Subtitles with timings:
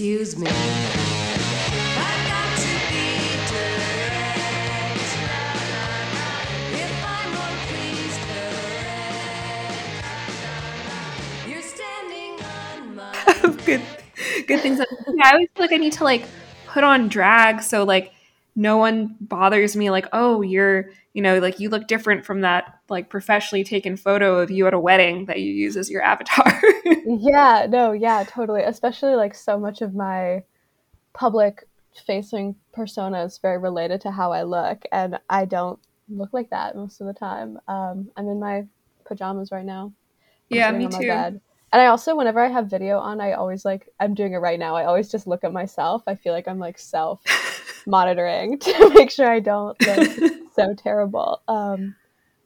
[0.00, 0.50] on me.
[13.66, 13.82] good
[14.46, 14.78] good things.
[14.78, 16.24] Yeah, I always feel like I need to like
[16.66, 18.12] put on drag so like
[18.56, 22.80] no one bothers me like, oh, you're you know, like you look different from that
[22.90, 26.60] like professionally taken photo of you at a wedding that you use as your avatar.
[27.06, 28.62] yeah, no, yeah, totally.
[28.62, 30.42] Especially like so much of my
[31.14, 31.66] public
[32.06, 35.78] facing persona is very related to how I look, and I don't
[36.08, 37.58] look like that most of the time.
[37.68, 38.66] Um, I'm in my
[39.06, 39.92] pajamas right now.
[40.50, 41.06] I'm yeah, me too.
[41.06, 41.40] bed.
[41.72, 44.58] And I also, whenever I have video on, I always like, I'm doing it right
[44.60, 44.76] now.
[44.76, 46.04] I always just look at myself.
[46.06, 47.20] I feel like I'm like self
[47.86, 51.42] monitoring to make sure I don't look so terrible.
[51.48, 51.96] Um,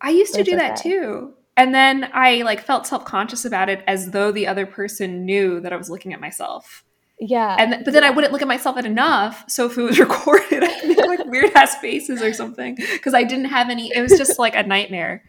[0.00, 0.90] I used to do that okay.
[0.90, 1.34] too.
[1.56, 5.72] And then I like felt self-conscious about it as though the other person knew that
[5.72, 6.84] I was looking at myself.
[7.18, 7.56] yeah.
[7.58, 9.44] And th- but then I wouldn't look at myself at enough.
[9.48, 13.24] So if it was recorded, I'd make like weird ass faces or something because I
[13.24, 13.90] didn't have any.
[13.92, 15.24] It was just like a nightmare.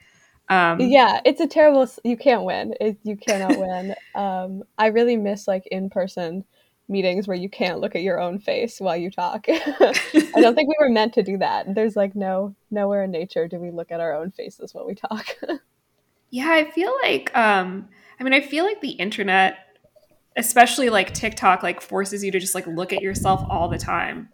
[0.51, 5.15] Um, yeah it's a terrible you can't win it, you cannot win um i really
[5.15, 6.43] miss like in-person
[6.89, 9.45] meetings where you can't look at your own face while you talk.
[9.47, 11.73] I don't think we were meant to do that.
[11.75, 14.95] There's like no nowhere in nature do we look at our own faces while we
[14.95, 15.37] talk.
[16.31, 19.57] Yeah, I feel like um I mean I feel like the internet
[20.37, 24.29] especially like TikTok like forces you to just like look at yourself all the time.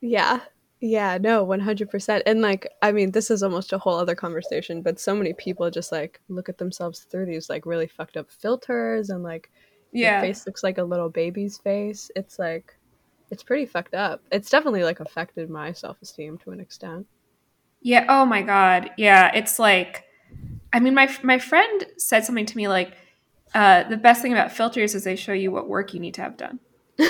[0.00, 0.40] yeah.
[0.80, 5.00] Yeah no 100% and like i mean this is almost a whole other conversation but
[5.00, 9.08] so many people just like look at themselves through these like really fucked up filters
[9.10, 9.50] and like
[9.96, 10.20] your Yeah.
[10.20, 12.10] face looks like a little baby's face.
[12.16, 12.74] It's like
[13.30, 14.20] it's pretty fucked up.
[14.30, 17.06] It's definitely like affected my self-esteem to an extent.
[17.82, 18.90] Yeah, oh my god.
[18.96, 20.04] Yeah, it's like
[20.72, 22.92] I mean my my friend said something to me like
[23.54, 26.20] uh, the best thing about filters is they show you what work you need to
[26.22, 26.58] have done.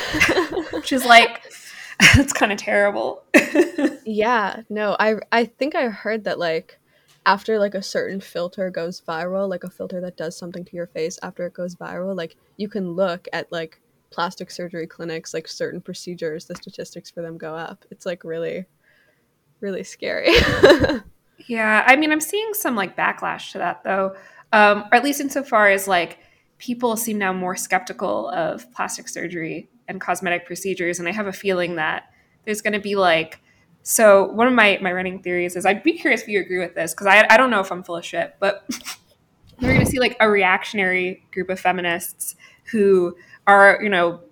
[0.72, 1.42] Which is like
[2.14, 3.24] that's kind of terrible.
[4.04, 6.78] yeah, no, I I think I heard that like
[7.26, 10.86] after like a certain filter goes viral, like a filter that does something to your
[10.86, 15.48] face after it goes viral, like you can look at like plastic surgery clinics, like
[15.48, 17.84] certain procedures, the statistics for them go up.
[17.90, 18.66] It's like really
[19.60, 20.30] really scary.
[21.48, 24.16] Yeah, I mean, I'm seeing some like backlash to that though,
[24.52, 26.18] um, or at least insofar as like
[26.58, 31.32] people seem now more skeptical of plastic surgery and cosmetic procedures, and I have a
[31.32, 32.04] feeling that
[32.44, 33.40] there's going to be like.
[33.88, 36.74] So one of my my running theories is I'd be curious if you agree with
[36.74, 38.68] this because I I don't know if I'm full of shit, but
[39.60, 42.34] we're going to see like a reactionary group of feminists
[42.72, 43.16] who
[43.46, 44.22] are you know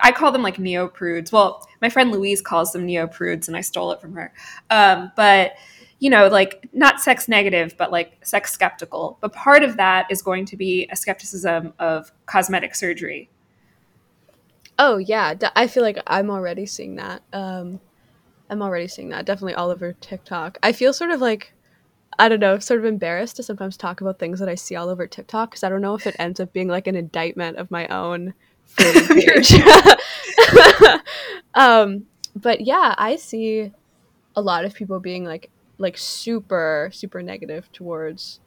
[0.00, 1.32] I call them like neo prudes.
[1.32, 4.32] Well, my friend Louise calls them neo prudes, and I stole it from her.
[4.70, 5.54] Um, but
[5.98, 9.18] you know, like not sex negative, but like sex skeptical.
[9.20, 13.28] But part of that is going to be a skepticism of cosmetic surgery.
[14.78, 17.22] oh yeah, I feel like I'm already seeing that.
[17.32, 17.80] Um
[18.50, 19.24] I'm already seeing that.
[19.24, 20.58] Definitely all over TikTok.
[20.62, 21.54] I feel sort of like
[22.18, 24.90] I don't know, sort of embarrassed to sometimes talk about things that I see all
[24.90, 27.70] over TikTok because I don't know if it ends up being like an indictment of
[27.70, 28.34] my own
[28.76, 29.54] page.
[31.54, 32.06] um,
[32.36, 33.72] but yeah, I see
[34.36, 38.40] a lot of people being like like super super negative towards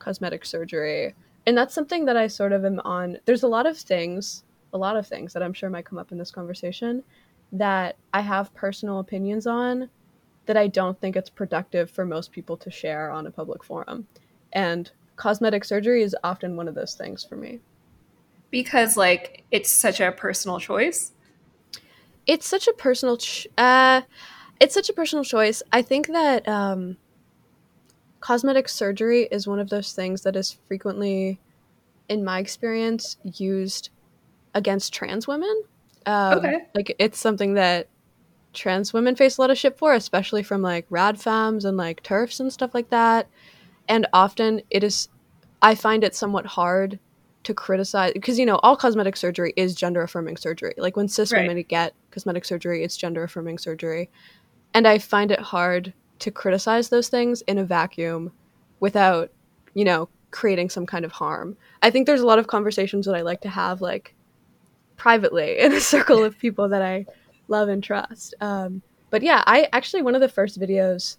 [0.00, 1.14] cosmetic surgery,
[1.46, 3.18] and that's something that I sort of am on.
[3.24, 4.42] There's a lot of things,
[4.72, 7.04] a lot of things that I'm sure might come up in this conversation
[7.52, 9.90] that I have personal opinions on
[10.46, 14.06] that I don't think it's productive for most people to share on a public forum.
[14.52, 17.60] And cosmetic surgery is often one of those things for me.
[18.50, 21.12] because like it's such a personal choice.
[22.26, 24.02] It's such a personal ch- uh
[24.60, 25.62] it's such a personal choice.
[25.72, 26.96] I think that um
[28.20, 31.40] cosmetic surgery is one of those things that is frequently
[32.08, 33.90] in my experience used
[34.54, 35.64] against trans women.
[36.06, 36.58] Um, Okay.
[36.74, 37.88] Like it's something that
[38.52, 42.02] trans women face a lot of shit for, especially from like rad femmes and like
[42.02, 43.28] TERFs and stuff like that.
[43.88, 45.08] And often it is,
[45.60, 46.98] I find it somewhat hard
[47.44, 50.72] to criticize because you know all cosmetic surgery is gender affirming surgery.
[50.78, 51.46] Like when cis Right.
[51.46, 54.10] women get cosmetic surgery, it's gender affirming surgery,
[54.72, 58.32] and I find it hard to criticize those things in a vacuum
[58.80, 59.30] without
[59.74, 61.56] you know creating some kind of harm.
[61.82, 64.13] I think there's a lot of conversations that I like to have like
[64.96, 67.06] privately in a circle of people that I
[67.48, 68.34] love and trust.
[68.40, 71.18] Um, but yeah, I actually one of the first videos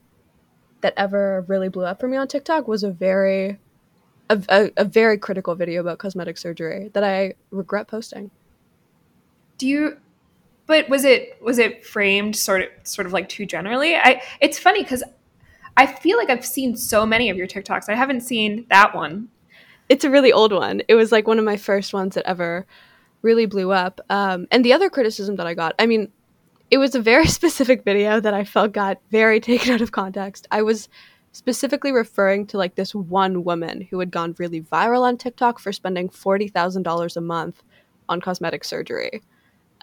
[0.82, 3.58] that ever really blew up for me on TikTok was a very
[4.30, 8.32] a, a, a very critical video about cosmetic surgery that I regret posting.
[9.58, 9.98] Do you?
[10.68, 13.96] But was it was it framed sort of sort of like too generally?
[13.96, 15.04] I it's funny because
[15.78, 17.88] I feel like I've seen so many of your TikToks.
[17.88, 19.30] I haven't seen that one.
[19.90, 20.82] it's a really old one.
[20.88, 22.66] It was like one of my first ones that ever
[23.26, 24.00] really blew up.
[24.10, 26.10] Um, and the other criticism that I got, I mean,
[26.72, 30.48] it was a very specific video that I felt got very taken out of context.
[30.52, 30.88] I was
[31.34, 35.74] specifically referring to like this one woman who had gone really viral on TikTok for
[35.74, 37.62] spending forty thousand dollars a month
[38.08, 39.22] on cosmetic surgery,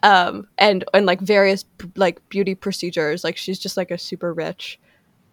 [0.02, 1.66] um, and and like various
[1.96, 3.22] like beauty procedures.
[3.22, 4.80] Like she's just like a super rich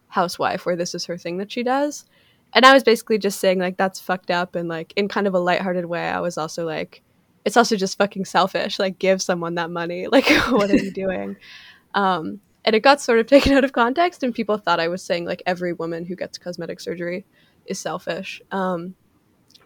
[0.09, 2.05] housewife where this is her thing that she does.
[2.53, 5.35] And I was basically just saying like that's fucked up and like in kind of
[5.35, 6.09] a lighthearted way.
[6.09, 7.03] I was also like,
[7.45, 8.79] it's also just fucking selfish.
[8.79, 10.07] Like give someone that money.
[10.11, 11.37] Like what are you doing?
[11.93, 15.03] Um, and it got sort of taken out of context and people thought i was
[15.03, 17.25] saying like every woman who gets cosmetic surgery
[17.65, 18.95] is selfish um,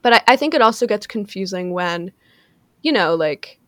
[0.01, 2.11] but I, I think it also gets confusing when
[2.81, 3.59] you know like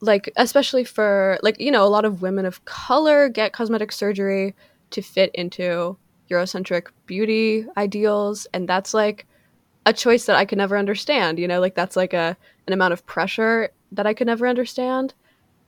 [0.00, 4.54] like especially for like you know a lot of women of color get cosmetic surgery
[4.90, 5.96] to fit into
[6.30, 9.26] eurocentric beauty ideals and that's like
[9.86, 12.36] a choice that i could never understand you know like that's like a
[12.66, 15.14] an amount of pressure that i could never understand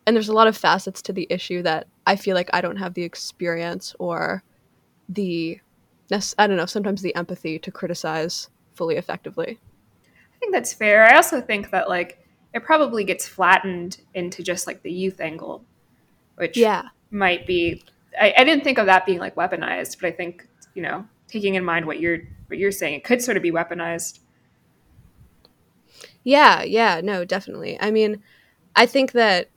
[0.06, 2.76] and there's a lot of facets to the issue that I feel like I don't
[2.76, 4.43] have the experience or
[5.09, 5.61] the
[6.37, 9.59] I don't know, sometimes the empathy to criticize fully effectively.
[10.03, 11.05] I think that's fair.
[11.05, 12.19] I also think that like
[12.53, 15.64] it probably gets flattened into just like the youth angle,
[16.37, 16.82] which Yeah.
[17.11, 17.82] might be.
[18.20, 21.55] I, I didn't think of that being like weaponized, but I think you know taking
[21.55, 22.19] in mind what you're
[22.52, 24.20] what you're saying, it could sort of be weaponized.
[26.22, 27.78] Yeah, yeah, no, definitely.
[27.81, 28.22] I mean,
[28.76, 29.49] I think that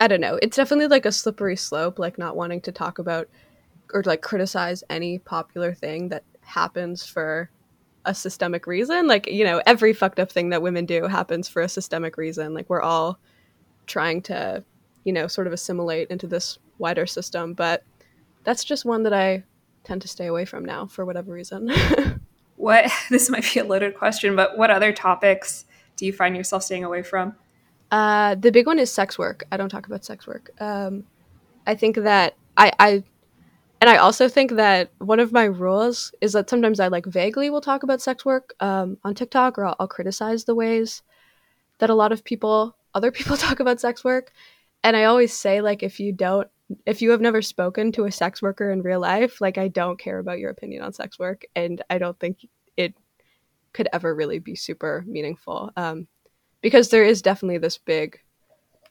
[0.00, 0.38] I don't know.
[0.42, 3.28] It's definitely like a slippery slope, like not wanting to talk about
[3.92, 7.50] or like criticize any popular thing that happens for
[8.04, 9.06] a systemic reason.
[9.06, 12.54] Like, you know, every fucked up thing that women do happens for a systemic reason.
[12.54, 13.18] Like, we're all
[13.86, 14.64] trying to,
[15.04, 17.54] you know, sort of assimilate into this wider system.
[17.54, 17.84] But
[18.44, 19.44] that's just one that I
[19.84, 21.70] tend to stay away from now for whatever reason.
[22.62, 25.64] What this might be a loaded question, but what other topics
[25.96, 27.34] do you find yourself staying away from?
[27.90, 29.42] Uh, the big one is sex work.
[29.50, 30.50] I don't talk about sex work.
[30.60, 31.02] Um,
[31.66, 32.90] I think that I, I,
[33.80, 37.50] and I also think that one of my rules is that sometimes I like vaguely
[37.50, 41.02] will talk about sex work um, on TikTok, or I'll, I'll criticize the ways
[41.78, 44.30] that a lot of people, other people, talk about sex work.
[44.84, 46.48] And I always say like, if you don't,
[46.86, 49.98] if you have never spoken to a sex worker in real life, like I don't
[49.98, 52.46] care about your opinion on sex work, and I don't think
[52.76, 52.94] it
[53.72, 55.70] could ever really be super meaningful.
[55.76, 56.06] Um,
[56.60, 58.18] because there is definitely this big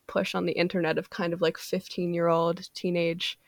[0.08, 3.40] push on the internet of kind of like 15 year old teenage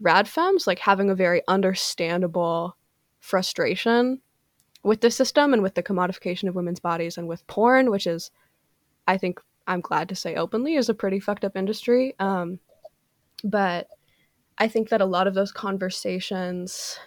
[0.00, 2.76] rad femmes like having a very understandable
[3.20, 4.20] frustration
[4.82, 8.32] with the system and with the commodification of women's bodies and with porn which is
[9.06, 12.58] i think i'm glad to say openly is a pretty fucked up industry um,
[13.44, 13.86] but
[14.58, 16.98] i think that a lot of those conversations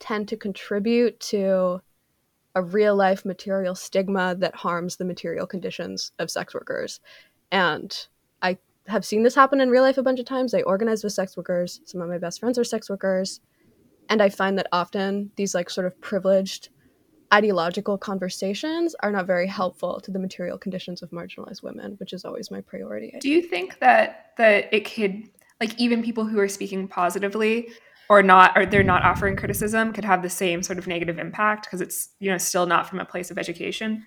[0.00, 1.80] tend to contribute to
[2.54, 7.00] a real life material stigma that harms the material conditions of sex workers.
[7.52, 7.96] And
[8.42, 8.58] I
[8.88, 10.54] have seen this happen in real life a bunch of times.
[10.54, 11.80] I organize with sex workers.
[11.84, 13.40] Some of my best friends are sex workers.
[14.08, 16.70] And I find that often these like sort of privileged
[17.32, 22.24] ideological conversations are not very helpful to the material conditions of marginalized women, which is
[22.24, 23.16] always my priority.
[23.20, 25.28] Do you think that that it could
[25.60, 27.68] like even people who are speaking positively
[28.08, 31.66] or not or they're not offering criticism could have the same sort of negative impact
[31.66, 34.06] because it's you know still not from a place of education?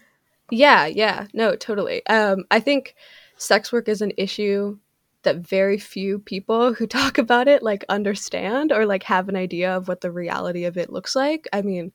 [0.50, 2.06] Yeah, yeah, no, totally.
[2.08, 2.96] Um, I think
[3.38, 4.78] sex work is an issue
[5.24, 9.76] that very few people who talk about it like understand or like have an idea
[9.76, 11.48] of what the reality of it looks like.
[11.54, 11.92] I mean,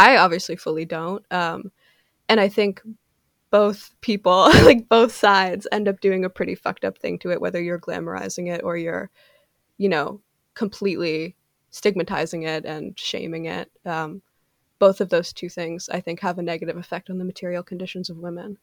[0.00, 1.22] I obviously fully don't.
[1.30, 1.72] Um,
[2.26, 2.80] and I think
[3.50, 7.40] both people, like both sides, end up doing a pretty fucked up thing to it,
[7.40, 9.10] whether you're glamorizing it or you're,
[9.76, 10.22] you know,
[10.54, 11.36] completely
[11.70, 13.70] stigmatizing it and shaming it.
[13.84, 14.22] Um,
[14.78, 18.08] both of those two things, I think, have a negative effect on the material conditions
[18.08, 18.56] of women.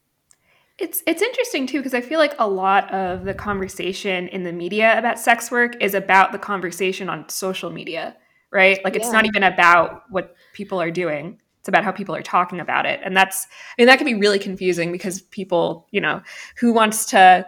[0.80, 4.52] It's it's interesting too because I feel like a lot of the conversation in the
[4.52, 8.16] media about sex work is about the conversation on social media,
[8.52, 8.80] right?
[8.84, 9.12] Like it's Yeah.
[9.12, 11.40] not even about what people are doing.
[11.60, 13.00] It's about how people are talking about it.
[13.04, 16.22] And that's I mean that can be really confusing because people, you know,
[16.60, 17.48] who wants to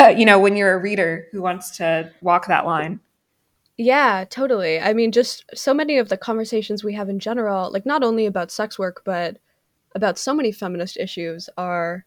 [0.00, 3.00] uh, you know, when you're a reader who wants to walk that line.
[3.76, 4.80] Yeah, totally.
[4.80, 8.26] I mean, just so many of the conversations we have in general, like not only
[8.26, 9.36] about sex work, but
[9.94, 12.04] about so many feminist issues, are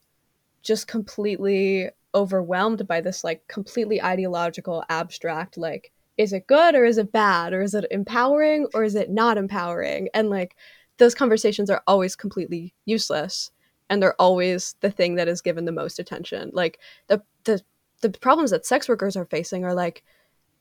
[0.64, 6.98] just completely overwhelmed by this, like, completely ideological, abstract, like, is it good or is
[6.98, 7.54] it bad?
[7.54, 10.10] Or is it empowering or is it not empowering?
[10.14, 10.56] And, like,
[10.98, 13.52] those conversations are always completely useless.
[13.90, 16.52] And they're always the thing that is given the most attention.
[16.54, 17.62] Like, the, the,
[18.02, 20.04] the problems that sex workers are facing are like,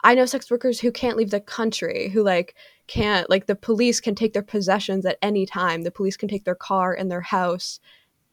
[0.05, 2.55] I know sex workers who can't leave the country, who like
[2.87, 5.83] can't like the police can take their possessions at any time.
[5.83, 7.81] The police can take their car and their house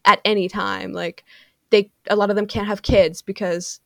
[0.06, 0.94] at any time.
[0.94, 1.24] Like
[1.72, 3.80] they a lot of them can't have kids because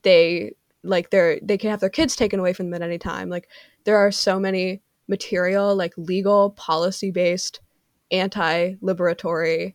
[0.00, 0.52] they
[0.82, 3.28] like they're they can have their kids taken away from them at any time.
[3.28, 3.48] Like
[3.84, 7.60] there are so many material like legal policy based
[8.10, 9.74] anti-liberatory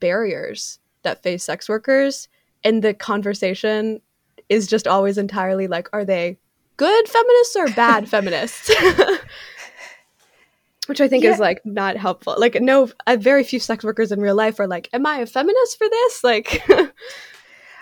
[0.00, 2.28] barriers that face sex workers
[2.64, 4.00] and the conversation
[4.48, 6.38] is just always entirely like are they
[6.76, 8.70] good feminists or bad feminists
[10.86, 11.32] which i think Yeah.
[11.32, 14.66] is like not helpful like no uh, very few sex workers in real life are
[14.66, 16.62] like am i a feminist for this like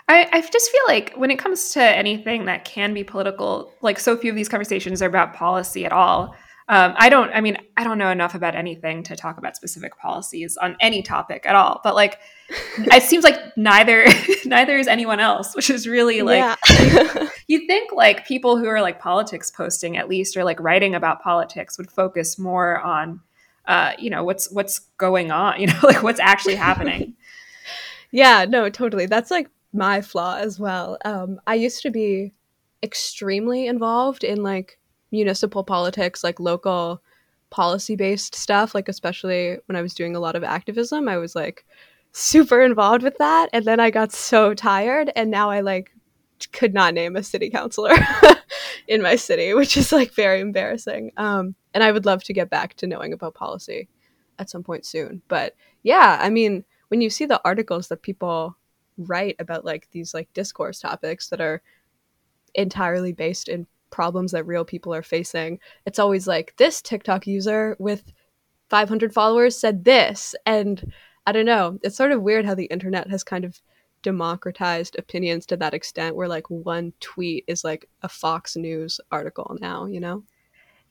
[0.09, 3.99] I, I just feel like when it comes to anything that can be political, like
[3.99, 6.35] so few of these conversations are about policy at all.
[6.71, 9.97] Um, I don't, I mean, I don't know enough about anything to talk about specific
[9.97, 11.81] policies on any topic at all.
[11.83, 12.19] But like,
[12.79, 14.07] it seems like neither,
[14.45, 18.81] neither is anyone else, which is really like, yeah you think like people who are
[18.81, 23.21] like politics posting at least or like writing about politics would focus more on,
[23.67, 27.15] uh, you know, what's what's going on, you know, like what's actually happening.
[28.11, 29.07] Yeah, no, totally.
[29.07, 30.99] That's like my flaw as well.
[31.05, 32.33] Um, I used to be
[32.83, 34.79] extremely involved in like
[35.11, 37.03] municipal politics, like local
[37.51, 41.35] policy based stuff, like especially when I was doing a lot of activism, I was
[41.35, 41.65] like
[42.13, 43.49] super involved with that.
[43.53, 45.93] And then I got so tired, and now I like
[46.53, 47.95] could not name a city councilor
[48.89, 51.13] in my city, which is like very embarrassing.
[51.17, 53.89] Um, and I would love to get back to knowing about policy
[54.39, 55.23] at some point soon.
[55.29, 58.57] But yeah, I mean, when you see the articles that people
[58.99, 61.63] write about like these like discourse topics that are
[62.55, 67.77] entirely based in problems that real people are facing, it's always like this TikTok user
[67.79, 68.13] with
[68.69, 70.35] 500 followers said this.
[70.45, 70.93] And
[71.27, 73.61] I don't know, it's sort of weird how the internet has kind of
[74.03, 79.57] democratized opinions to that extent where like one tweet is like a Fox News article
[79.61, 80.23] now, you know?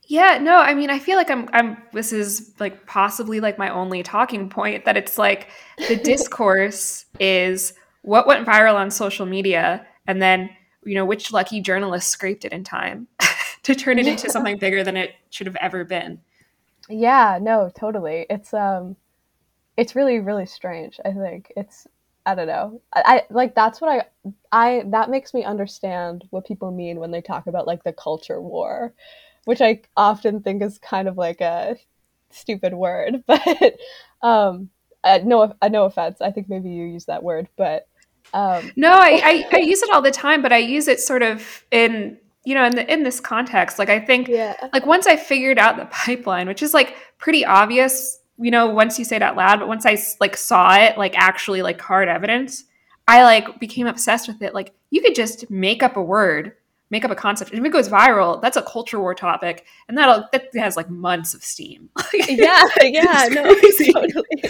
[0.04, 3.68] Yeah, no, I mean, I feel like I'm I'm this is like possibly like my
[3.68, 5.48] only talking point that it's like
[5.86, 7.74] the discourse is
[8.08, 10.48] what went viral on social media and then,
[10.82, 13.06] you know, which lucky journalist scraped it in time
[13.62, 16.18] to turn it into something bigger than it should have ever been.
[16.88, 18.24] Yeah, no, totally.
[18.30, 18.96] It's um
[19.76, 21.52] it's really really strange, I think.
[21.54, 21.86] It's
[22.24, 22.80] I don't know.
[22.94, 27.10] I, I like that's what I I that makes me understand what people mean when
[27.10, 28.94] they talk about like the culture war,
[29.44, 31.76] which I often think is kind of like a
[32.30, 33.74] stupid word, but
[34.22, 34.70] um
[35.04, 36.20] uh, no uh, no offense.
[36.20, 37.87] I think maybe you use that word, but
[38.34, 41.22] um No, I, I, I use it all the time, but I use it sort
[41.22, 43.78] of in you know in the in this context.
[43.78, 44.68] Like I think yeah.
[44.72, 48.98] like once I figured out the pipeline, which is like pretty obvious, you know, once
[48.98, 52.08] you say it out loud, but once I like saw it, like actually like hard
[52.08, 52.64] evidence,
[53.06, 54.54] I like became obsessed with it.
[54.54, 56.54] Like you could just make up a word,
[56.90, 59.96] make up a concept, and if it goes viral, that's a culture war topic, and
[59.96, 61.90] that'll that has like months of steam.
[62.14, 63.54] yeah yeah no
[63.92, 64.42] totally.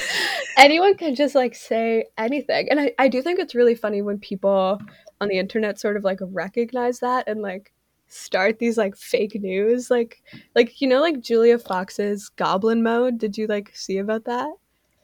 [0.57, 2.69] Anyone can just like say anything.
[2.71, 4.81] And I, I do think it's really funny when people
[5.21, 7.73] on the internet sort of like recognize that and like
[8.09, 9.91] start these like fake news.
[9.91, 10.23] Like
[10.55, 13.19] like you know like julia fox's goblin mode?
[13.19, 14.51] Did you like see about that?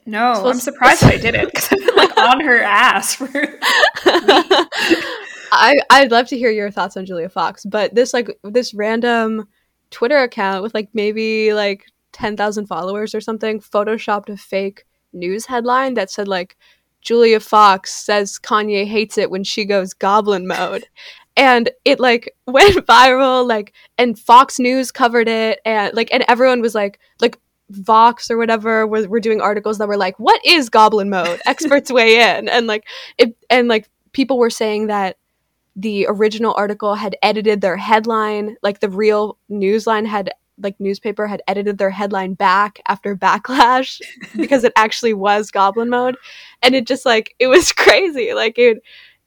[0.07, 3.27] No, I'm surprised I did it because I've been like on her ass for
[5.55, 9.47] I I'd love to hear your thoughts on Julia Fox, but this like this random
[9.91, 15.93] Twitter account with like maybe like 10,000 followers or something photoshopped a fake news headline
[15.95, 16.57] that said like
[17.01, 20.87] Julia Fox says Kanye hates it when she goes goblin mode.
[21.37, 26.61] And it like went viral like and Fox News covered it and like and everyone
[26.61, 27.37] was like like
[27.69, 31.91] Vox or whatever were, were doing articles that were like, "What is Goblin Mode?" Experts
[31.91, 32.85] weigh in, and like
[33.17, 35.17] it, and like people were saying that
[35.75, 41.41] the original article had edited their headline, like the real newsline had like newspaper had
[41.49, 43.99] edited their headline back after backlash
[44.37, 46.17] because it actually was Goblin Mode,
[46.61, 48.81] and it just like it was crazy, like it,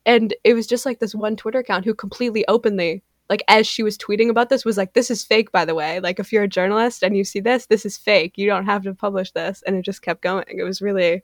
[0.06, 3.82] and it was just like this one Twitter account who completely openly like as she
[3.82, 6.00] was tweeting about this was like this is fake by the way.
[6.00, 8.36] Like if you're a journalist and you see this this is fake.
[8.36, 9.62] You don't have to publish this.
[9.66, 10.44] And it just kept going.
[10.48, 11.22] It was really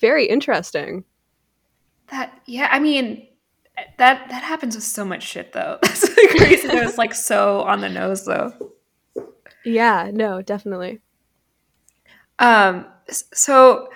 [0.00, 1.04] very interesting.
[2.10, 2.40] That.
[2.46, 3.26] Yeah, I mean,
[3.76, 5.78] that that happens with so much shit though.
[5.82, 6.68] That's like crazy.
[6.68, 8.52] that it's like so on the nose though.
[9.64, 11.00] yeah no definitely
[12.38, 13.88] Um, so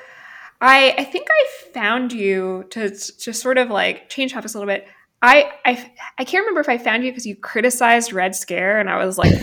[0.60, 4.72] I I think I found you to to sort of like change topics a little
[4.72, 4.86] bit.
[5.22, 8.88] I I I can't remember if I found you because you criticized Red Scare, and
[8.88, 9.34] I was like,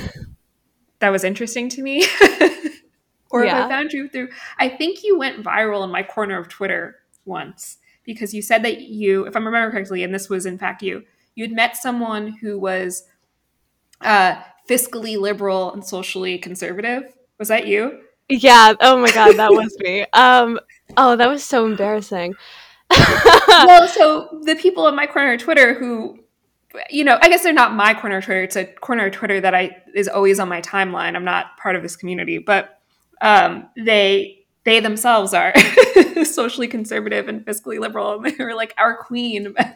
[1.00, 2.06] that was interesting to me.
[3.32, 6.48] or if I found you through, I think you went viral in my corner of
[6.48, 10.58] Twitter once because you said that you, if I remember correctly, and this was in
[10.58, 11.04] fact you,
[11.36, 13.04] you'd met someone who was
[14.02, 17.14] uh, fiscally liberal and socially conservative.
[17.40, 18.02] Was that you?
[18.30, 18.74] Yeah.
[18.80, 20.06] Oh my god, that was me.
[20.14, 20.60] Um.
[20.96, 22.36] Oh, that was so embarrassing.
[23.48, 26.20] well, so the people in my corner of Twitter who,
[26.90, 28.44] you know, I guess they're not my corner of Twitter.
[28.44, 31.16] It's a corner of Twitter that I is always on my timeline.
[31.16, 32.80] I'm not part of this community, but
[33.22, 35.54] um, they they themselves are
[36.24, 39.54] socially conservative and fiscally liberal, and they were like our queen.
[39.60, 39.76] I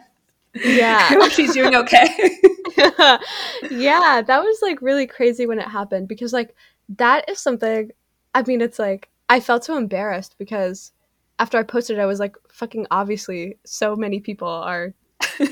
[0.56, 1.08] yeah.
[1.10, 2.08] hope she's doing okay.
[3.70, 6.56] yeah, that was like really crazy when it happened because like
[6.98, 7.92] that is something
[8.34, 10.94] I mean it's like I felt so embarrassed because
[11.38, 14.94] after I posted it, I was like fucking obviously so many people are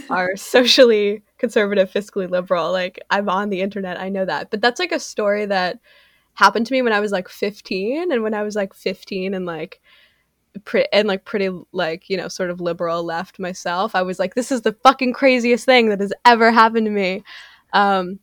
[0.10, 2.72] are socially conservative, fiscally liberal.
[2.72, 4.50] Like I'm on the internet, I know that.
[4.50, 5.80] But that's like a story that
[6.36, 9.46] happened to me when I was like 15 and when I was like 15 and
[9.46, 9.82] like
[10.64, 14.36] pretty and like pretty like you know sort of liberal left myself i was like
[14.36, 17.24] this is the fucking craziest thing that has ever happened to me.
[17.74, 18.20] Um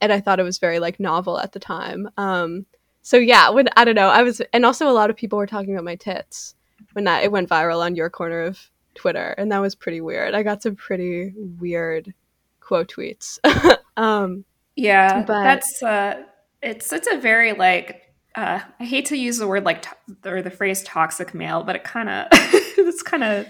[0.00, 2.08] and i thought it was very like novel at the time.
[2.16, 2.66] Um
[3.02, 5.46] so yeah when i don't know i was and also a lot of people were
[5.46, 6.56] talking about my tits
[6.94, 8.58] when that it went viral on your corner of
[8.94, 10.34] twitter and that was pretty weird.
[10.34, 12.12] I got some pretty weird
[12.60, 13.38] quote tweets.
[13.96, 14.44] Um
[14.74, 16.24] yeah, But- that's uh,
[16.62, 18.02] it's it's a very like
[18.34, 21.76] uh, I hate to use the word like to- or the phrase toxic male, but
[21.76, 23.46] it kind of it's kind of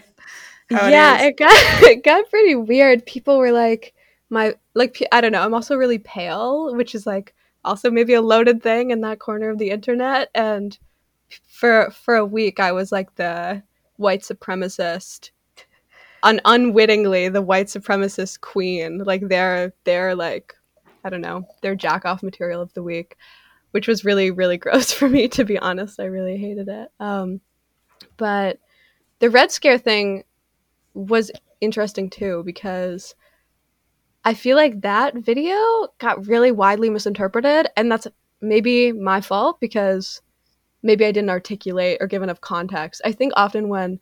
[0.70, 3.04] yeah, it it got it got pretty weird.
[3.06, 3.94] People were like,
[4.30, 5.42] my like I don't know.
[5.42, 7.34] I'm also really pale, which is like
[7.64, 10.30] also maybe a loaded thing in that corner of the internet.
[10.34, 10.78] And
[11.48, 13.62] for for a week, I was like the
[13.96, 15.30] white supremacist,
[16.22, 18.98] un- unwittingly the white supremacist queen.
[18.98, 20.54] Like they're they're like
[21.06, 23.16] I don't know, they're jack off material of the week,
[23.70, 26.00] which was really really gross for me to be honest.
[26.00, 26.88] I really hated it.
[26.98, 27.40] Um,
[28.16, 28.58] but
[29.20, 30.24] the red scare thing
[30.94, 33.14] was interesting too because
[34.24, 35.56] I feel like that video
[35.98, 38.08] got really widely misinterpreted, and that's
[38.40, 40.20] maybe my fault because
[40.82, 43.00] maybe I didn't articulate or give enough context.
[43.04, 44.00] I think often when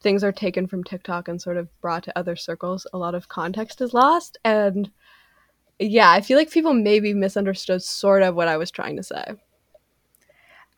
[0.00, 3.28] things are taken from TikTok and sort of brought to other circles, a lot of
[3.28, 4.38] context is lost.
[4.44, 4.90] And
[5.78, 9.24] yeah, I feel like people maybe misunderstood sort of what I was trying to say.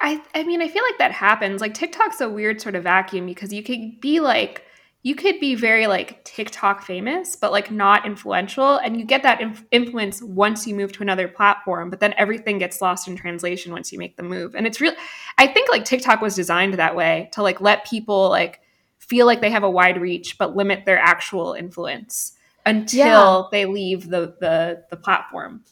[0.01, 1.61] I I mean, I feel like that happens.
[1.61, 4.65] Like TikTok's a weird sort of vacuum because you could be like
[5.03, 9.41] you could be very like TikTok famous, but like not influential, and you get that
[9.41, 11.89] inf- influence once you move to another platform.
[11.91, 14.95] But then everything gets lost in translation once you make the move, and it's real.
[15.39, 18.61] I think like TikTok was designed that way to like let people like
[18.99, 22.33] feel like they have a wide reach, but limit their actual influence
[22.69, 23.43] until Yeah.
[23.51, 25.65] they leave the the the platform.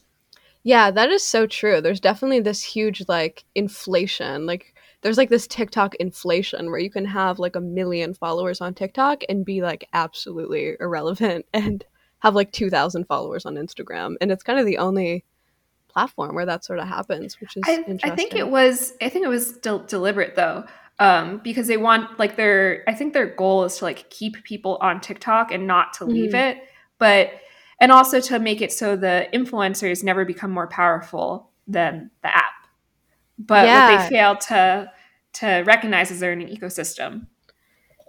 [0.62, 1.80] Yeah, that is so true.
[1.80, 4.46] There's definitely this huge like inflation.
[4.46, 8.74] Like there's like this TikTok inflation where you can have like a million followers on
[8.74, 11.84] TikTok and be like absolutely irrelevant and
[12.20, 15.24] have like 2000 followers on Instagram and it's kind of the only
[15.88, 18.10] platform where that sort of happens, which is I, interesting.
[18.10, 20.64] I think it was I think it was still deliberate though.
[20.98, 24.78] Um, because they want like their I think their goal is to like keep people
[24.80, 26.58] on TikTok and not to leave Mm-hmm.
[26.58, 26.64] it,
[26.98, 27.30] but
[27.80, 32.52] and also to make it so the influencers never become more powerful than the app.
[33.38, 34.90] But what they fail to
[35.34, 37.26] to recognize is they're in an ecosystem.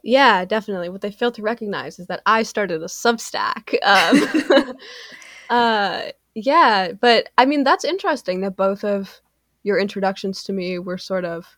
[0.03, 0.87] Yeah, definitely.
[0.87, 3.75] What they fail to recognize is that I started a Substack.
[3.83, 4.77] Um,
[5.49, 9.21] uh, yeah, but I mean that's interesting that both of
[9.63, 11.57] your introductions to me were sort of,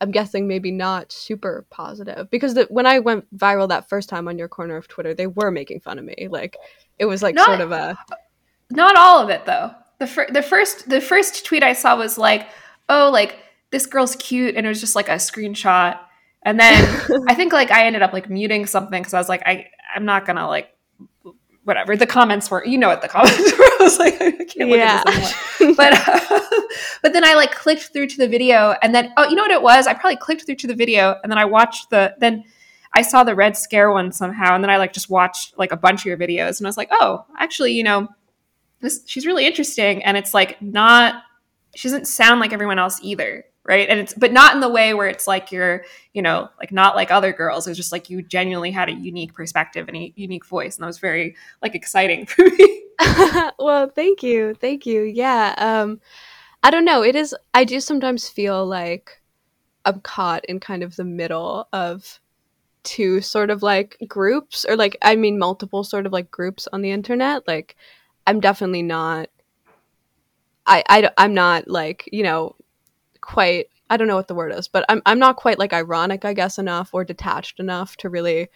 [0.00, 4.28] I'm guessing maybe not super positive because the, when I went viral that first time
[4.28, 6.28] on your corner of Twitter, they were making fun of me.
[6.30, 6.56] Like
[6.98, 7.98] it was like Not- sort of a
[8.70, 9.72] Not all of it though.
[9.98, 12.46] The fir- the first the first tweet I saw was like,
[12.88, 13.36] "Oh, like
[13.72, 15.98] this girl's cute," and it was just like a screenshot.
[16.44, 19.42] And then I think like I ended up like muting something because I was like,
[19.44, 20.68] I I'm not gonna like
[21.68, 21.96] whatever.
[21.96, 23.64] The comments were, you know what the comments were.
[23.64, 25.76] I was like, I can't look at this anymore.
[25.76, 25.92] But
[27.02, 29.52] but then I like clicked through to the video, and then oh, you know what
[29.52, 29.86] it was?
[29.86, 32.44] I probably clicked through to the video, and then I watched the then.
[32.94, 35.76] I saw the red scare one somehow, and then I like just watched like a
[35.76, 38.08] bunch of your videos, and I was like, oh, actually, you know,
[38.80, 41.22] this she's really interesting, and it's like not
[41.74, 43.88] she doesn't sound like everyone else either, right?
[43.88, 46.96] And it's but not in the way where it's like you're, you know, like not
[46.96, 47.66] like other girls.
[47.66, 50.82] It was just like you genuinely had a unique perspective and a unique voice, and
[50.82, 52.84] that was very like exciting for me.
[53.58, 54.54] well, thank you.
[54.54, 55.02] Thank you.
[55.02, 55.54] Yeah.
[55.58, 56.00] Um
[56.62, 57.02] I don't know.
[57.02, 59.20] It is I do sometimes feel like
[59.84, 62.20] I'm caught in kind of the middle of
[62.82, 66.82] two sort of like groups or like I mean multiple sort of like groups on
[66.82, 67.46] the internet.
[67.46, 67.76] Like
[68.26, 69.28] I'm definitely not
[70.66, 72.56] I I I'm not like, you know,
[73.28, 76.24] quite I don't know what the word is, but I'm I'm not quite like ironic,
[76.24, 78.48] I guess, enough or detached enough to really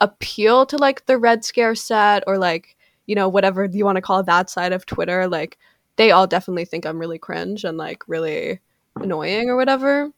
[0.00, 2.76] appeal to like the red scare set or like
[3.06, 5.58] you know, whatever you want to call that side of Twitter, like
[5.96, 8.60] they all definitely think I'm really cringe and like really
[8.96, 10.10] annoying or whatever.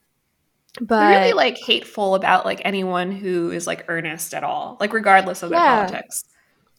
[0.80, 4.92] But They're really like hateful about like anyone who is like earnest at all, like
[4.92, 5.86] regardless of their Yeah.
[5.86, 6.24] politics.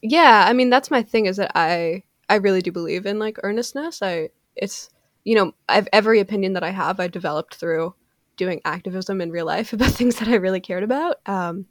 [0.01, 3.37] yeah i mean that's my thing is that i i really do believe in like
[3.43, 4.89] earnestness i it's
[5.23, 7.93] you know i've every opinion that i have i developed through
[8.37, 11.65] doing activism in real life about things that i really cared about um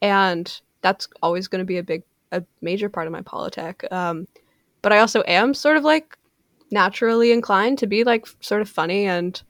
[0.00, 2.02] and that's always going to be a big
[2.32, 4.26] a major part of my politic um
[4.82, 6.16] but i also am sort of like
[6.70, 9.42] naturally inclined to be like sort of funny and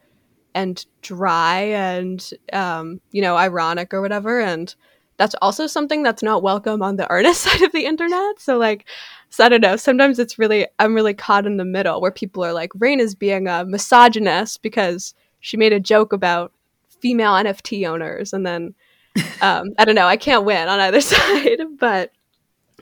[0.55, 4.75] and dry and um you know ironic or whatever and
[5.23, 8.41] that's also something that's not welcome on the artist side of the internet.
[8.41, 8.87] So like,
[9.31, 9.77] so I don't know.
[9.77, 13.15] Sometimes it's really I'm really caught in the middle where people are like, Rayne is
[13.15, 16.53] being a misogynist because she made a joke about
[17.01, 18.75] female NFT owners, and then
[19.41, 20.09] um, I don't know.
[20.09, 22.11] I can't win on either side, but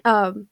[0.07, 0.47] um,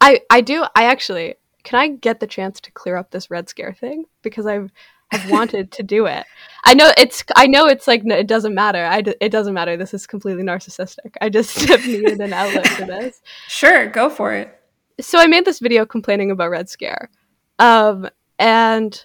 [0.00, 0.64] I I do.
[0.74, 4.46] I actually can I get the chance to clear up this red scare thing because
[4.46, 4.72] I've
[5.12, 6.24] I've wanted to do it.
[6.64, 8.84] I know it's I know it's like no, it doesn't matter.
[8.84, 9.76] I d- it doesn't matter.
[9.76, 11.14] This is completely narcissistic.
[11.20, 13.20] I just have needed an outlet for this.
[13.48, 14.56] Sure, go for it.
[15.00, 17.10] So I made this video complaining about Red Scare,
[17.58, 19.04] um, and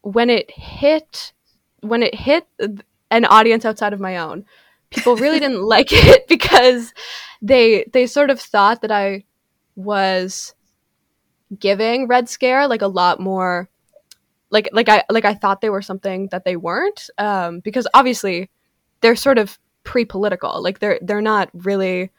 [0.00, 1.32] when it hit
[1.80, 2.46] when it hit
[3.10, 4.44] an audience outside of my own,
[4.90, 6.92] people really didn't like it because
[7.40, 9.24] they they sort of thought that I
[9.74, 10.54] was
[11.58, 13.68] giving Red Scare like a lot more
[14.52, 18.50] like like I like I thought they were something that they weren't um, because obviously
[19.00, 20.62] they're sort of pre-political.
[20.62, 22.10] Like they're they're not really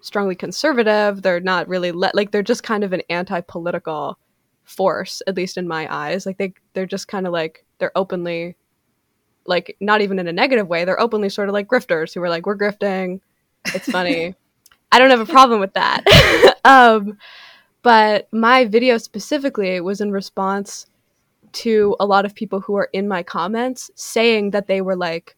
[0.00, 1.22] strongly conservative.
[1.22, 4.18] They're not really le- like they're just kind of an anti-political
[4.64, 6.26] force at least in my eyes.
[6.26, 8.54] Like they they're just kind of like they're openly
[9.46, 12.28] like not even in a negative way they're openly sort of like grifters who are
[12.28, 13.20] like we're grifting.
[13.74, 14.34] It's funny.
[14.92, 16.04] I don't have a problem with that.
[16.64, 17.16] Um
[17.82, 20.86] but my video specifically was in response
[21.54, 25.36] to a lot of people who are in my comments saying that they were like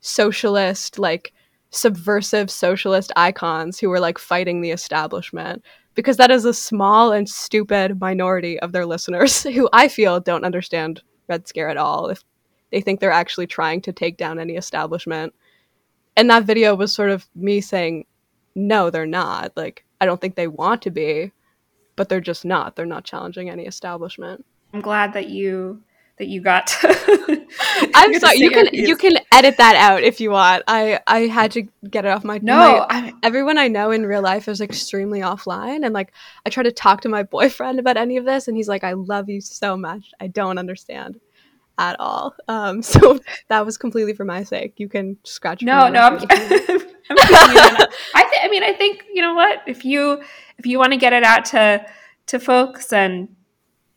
[0.00, 1.32] socialist, like
[1.70, 5.62] subversive socialist icons who were like fighting the establishment.
[5.94, 10.44] Because that is a small and stupid minority of their listeners who I feel don't
[10.44, 12.22] understand Red Scare at all if
[12.70, 15.32] they think they're actually trying to take down any establishment.
[16.16, 18.06] And that video was sort of me saying,
[18.54, 19.52] no, they're not.
[19.56, 21.32] Like, I don't think they want to be,
[21.96, 22.76] but they're just not.
[22.76, 24.44] They're not challenging any establishment.
[24.74, 25.82] I'm glad that you
[26.18, 26.66] that you got.
[26.66, 27.46] To
[27.94, 28.38] I'm sorry.
[28.38, 30.64] You can you can edit that out if you want.
[30.66, 34.04] I I had to get it off my No, my- I, everyone I know in
[34.04, 36.12] real life is extremely offline, and like
[36.44, 38.94] I try to talk to my boyfriend about any of this, and he's like, "I
[38.94, 40.10] love you so much.
[40.20, 41.20] I don't understand
[41.78, 44.74] at all." Um, so that was completely for my sake.
[44.78, 45.62] You can scratch.
[45.62, 46.00] no, no.
[46.00, 46.90] I'm, finger if you want.
[47.10, 47.86] I'm keeping you in.
[48.14, 49.62] I th- I mean, I think you know what.
[49.68, 50.20] If you
[50.58, 51.86] if you want to get it out to
[52.26, 53.28] to folks, and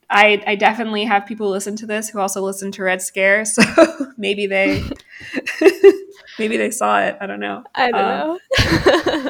[0.10, 3.62] I I definitely have people listen to this who also listen to Red Scare, so
[4.18, 4.84] maybe they
[6.40, 7.18] maybe they saw it.
[7.20, 7.64] I don't know.
[7.76, 8.40] I don't Um,
[9.16, 9.30] know.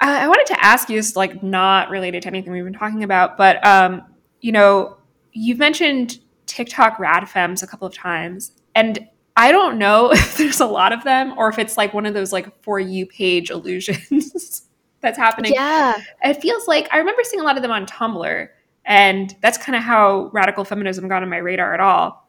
[0.00, 3.02] I, I wanted to ask you, this like not related to anything we've been talking
[3.02, 4.02] about, but um,
[4.40, 4.96] you know,
[5.32, 10.66] you've mentioned TikTok radfems a couple of times, and I don't know if there's a
[10.66, 14.62] lot of them or if it's like one of those like for you page illusions
[15.00, 15.52] that's happening.
[15.54, 15.94] yeah.
[16.22, 18.48] It feels like I remember seeing a lot of them on Tumblr,
[18.86, 22.28] and that's kind of how radical feminism got on my radar at all.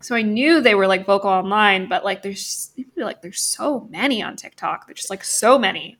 [0.00, 4.22] So I knew they were like vocal online, but like there's like there's so many
[4.22, 4.86] on TikTok.
[4.86, 5.96] There's just like so many.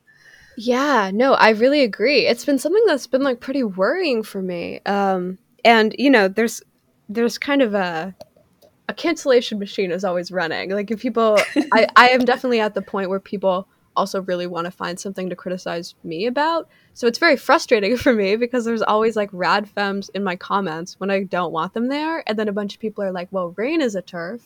[0.58, 2.26] Yeah, no, I really agree.
[2.26, 4.80] It's been something that's been like pretty worrying for me.
[4.84, 6.60] Um and you know, there's
[7.08, 8.14] there's kind of a
[8.88, 10.70] a cancellation machine is always running.
[10.70, 11.38] Like if people
[11.72, 15.28] I I am definitely at the point where people also really want to find something
[15.30, 16.68] to criticize me about.
[16.92, 20.98] So it's very frustrating for me because there's always like rad femmes in my comments
[20.98, 23.54] when I don't want them there and then a bunch of people are like, "Well,
[23.56, 24.40] Rayne is a TERF."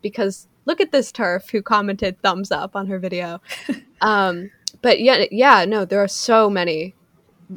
[0.00, 3.40] Because look at this TERF who commented thumbs up on her video.
[4.00, 4.50] um
[4.82, 6.94] but yeah, yeah, no, there are so many,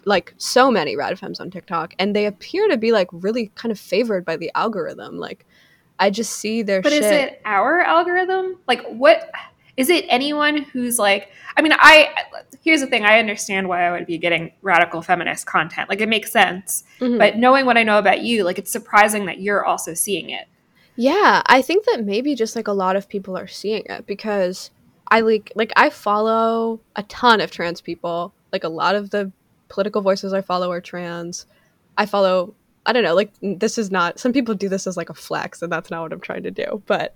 [0.06, 3.72] like so many rad radfems on TikTok, and they appear to be like really kind
[3.72, 5.18] of favored by the algorithm.
[5.18, 5.46] Like,
[6.00, 7.04] I just see their But shit.
[7.04, 8.58] is it our algorithm?
[8.68, 9.30] Like, what
[9.78, 10.06] is it?
[10.10, 12.14] Anyone who's like, I mean, I
[12.64, 13.06] here's the thing.
[13.06, 15.90] I understand why I would be getting radical feminist content.
[15.90, 16.84] Like, it makes sense.
[17.00, 17.18] Mhm.
[17.18, 20.48] But knowing what I know about you, like, it's surprising that you're also seeing it.
[20.96, 24.70] Yeah, I think that maybe just like a lot of people are seeing it because
[25.08, 28.34] I like like I follow a ton of trans people.
[28.52, 29.32] Like a lot of the
[29.70, 31.46] political voices I follow are trans.
[31.98, 32.54] I follow
[32.86, 35.62] I don't know, like this is not some people do this as like a flex
[35.62, 36.84] and that's not what I'm trying to do.
[36.86, 37.14] But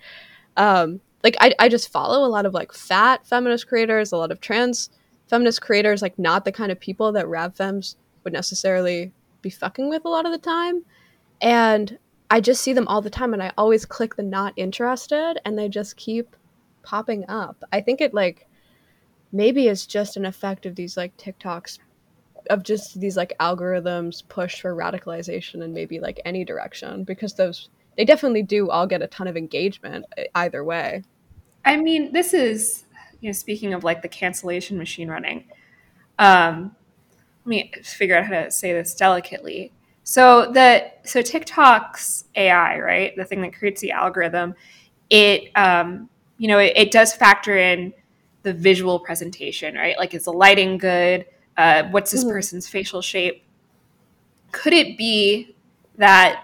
[0.57, 4.31] um like I I just follow a lot of like fat feminist creators, a lot
[4.31, 4.91] of trans
[5.27, 9.11] feminist creators, like not the kind of people that rad femmes would necessarily
[9.41, 10.83] be fucking with a lot of the time.
[11.41, 11.97] And
[12.29, 15.57] I just see them all the time and I always click the not interested and
[15.57, 16.35] they just keep
[16.83, 17.63] popping up.
[17.73, 18.47] I think it like
[19.31, 21.79] maybe it's just an effect of these like TikToks
[22.51, 27.69] of just these like algorithms push for radicalization in maybe like any direction because those
[27.97, 31.01] they definitely do all get a ton of engagement either way.
[31.65, 32.85] I mean, this is
[33.21, 35.45] you know speaking of like the cancellation machine running.
[36.19, 36.75] Um,
[37.45, 39.71] let me figure out how to say this delicately.
[40.03, 44.55] So the so TikTok's AI, right, the thing that creates the algorithm,
[45.09, 47.93] it um, you know it, it does factor in
[48.43, 49.97] the visual presentation, right?
[49.97, 51.25] Like, is the lighting good?
[51.57, 52.29] Uh, what's this Mhm.
[52.31, 53.43] person's facial shape?
[54.51, 55.55] Could it be
[55.97, 56.43] that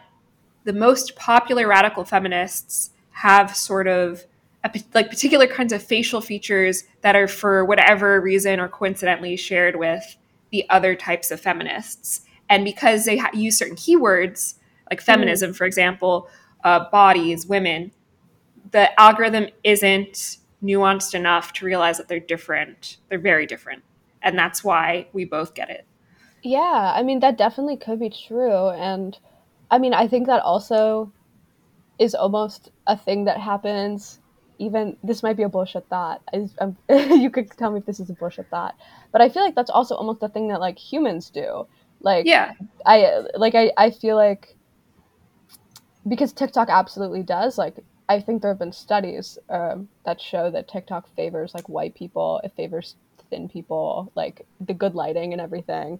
[0.63, 4.25] the most popular radical feminists have sort of
[4.63, 9.75] a, like particular kinds of facial features that are for whatever reason or coincidentally shared
[9.75, 10.17] with
[10.51, 12.21] the other types of feminists.
[12.49, 14.55] And because they ha- use certain keywords
[14.91, 16.29] like feminism for example
[16.63, 17.91] uh, bodies women
[18.71, 22.97] the algorithm isn't nuanced enough to realize that they're different.
[23.09, 23.83] They're very different.
[24.21, 25.85] And that's why we both get it.
[26.43, 28.69] Yeah, I mean that definitely could be true.
[28.69, 29.17] And
[29.69, 31.11] I mean I think that also
[31.99, 34.19] is almost a thing that happens
[34.61, 36.21] even this might be a bullshit thought.
[36.89, 38.75] You could tell me if this is a bullshit thought.
[39.11, 41.67] But I feel like that's also almost a thing that like humans do.
[41.99, 42.53] Like yeah
[42.85, 44.55] I like I, I feel like
[46.07, 47.75] because TikTok absolutely does like
[48.07, 52.41] I think there have been studies um, that show that TikTok favors like white people,
[52.43, 52.95] it favors
[53.29, 55.99] thin people, like the good lighting and everything,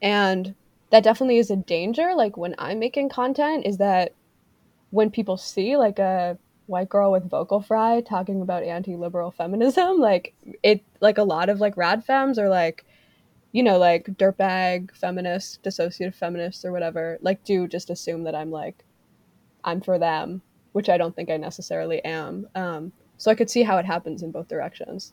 [0.00, 0.54] and
[0.90, 2.14] that definitely is a danger.
[2.14, 4.14] Like when I'm making content, is that
[4.90, 10.34] when people see like a white girl with vocal fry talking about anti-liberal feminism, like
[10.62, 12.84] it like a lot of like rad femmes or like
[13.52, 18.50] you know, like dirtbag feminists, dissociative feminists, or whatever, like do just assume that I'm
[18.50, 18.84] like,
[19.64, 22.46] I'm for them, which I don't think I necessarily am.
[22.54, 25.12] Um, so I could see how it happens in both directions.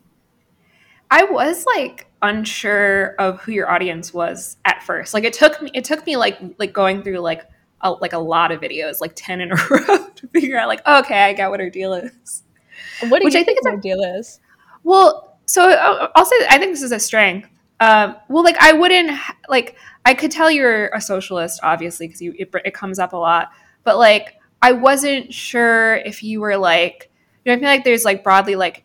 [1.11, 5.13] I was like unsure of who your audience was at first.
[5.13, 7.45] Like it took me it took me like like going through like
[7.81, 10.81] a, like a lot of videos, like 10 in a row to figure out like
[10.85, 12.43] oh, okay, I got what her deal is.
[13.01, 14.39] What do Which you I think think is my deal is?
[14.83, 17.49] Well, so I'll I'll say I think this is a strength.
[17.79, 19.11] Um, well, like I wouldn't
[19.49, 23.17] like I could tell you're a socialist, obviously, because you it, it comes up a
[23.17, 23.51] lot.
[23.83, 27.11] But like I wasn't sure if you were like
[27.43, 28.83] you know I feel like there's like broadly like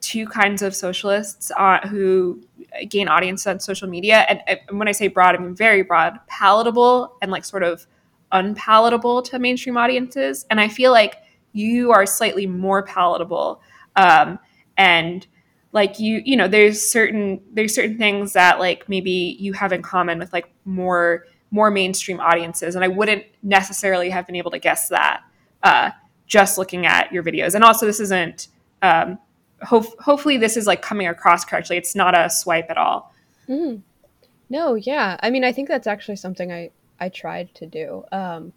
[0.00, 2.42] two kinds of socialists uh, who
[2.88, 6.18] gain audience on social media, and, and when I say broad, I mean very broad,
[6.26, 7.86] palatable, and like sort of
[8.32, 10.46] unpalatable to mainstream audiences.
[10.50, 11.16] And I feel like
[11.52, 13.60] you are slightly more palatable.
[13.96, 14.38] Um,
[14.76, 15.26] and
[15.72, 19.82] like you you know there's certain there's certain things that like maybe you have in
[19.82, 24.58] common with like more more mainstream audiences and i wouldn't necessarily have been able to
[24.58, 25.22] guess that
[25.62, 25.90] uh,
[26.26, 28.48] just looking at your videos and also this isn't
[28.82, 29.18] um,
[29.62, 33.12] hope, hopefully this is like coming across correctly it's not a swipe at all
[33.48, 33.82] Mm.
[34.48, 35.16] No, yeah.
[35.22, 36.70] I mean, I think that's actually something I
[37.02, 38.04] I tried to do.
[38.12, 38.52] Um,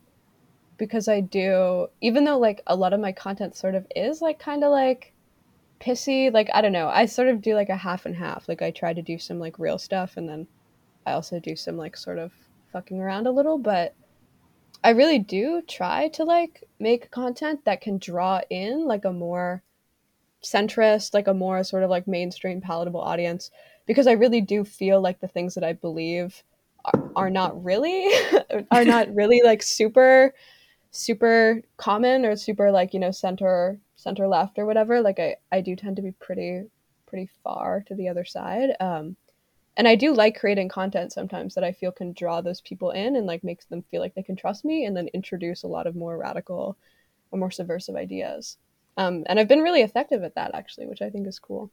[0.77, 4.39] because I do, even though like a lot of my content sort of is like
[4.39, 5.13] kind of like
[5.79, 6.31] pissy.
[6.31, 6.87] Like I don't know.
[6.87, 8.47] I sort of do like a half and half.
[8.47, 10.47] Like I try to do some like real stuff, and then
[11.05, 12.33] I also do some like sort of
[12.71, 13.57] fucking around a little.
[13.57, 13.95] But
[14.83, 19.63] I really do try to like make content that can draw in like a more
[20.43, 23.49] centrist, like a more sort of like mainstream palatable audience
[23.87, 26.43] because I really do feel like the things that I believe
[27.15, 28.09] are not really
[28.71, 30.33] are not really like super
[30.91, 35.01] super common or super like you know center center left or whatever.
[35.01, 36.63] Like I I do tend to be pretty
[37.05, 38.71] pretty far to the other side.
[38.79, 39.15] Um
[39.77, 43.17] and I do like creating content sometimes that I feel can draw those people in
[43.17, 45.85] and like makes them feel like they can trust me and then introduce a lot
[45.85, 46.77] of more radical
[47.31, 48.57] or more subversive ideas.
[48.97, 51.71] Um and I've been really effective at that actually which I think is cool.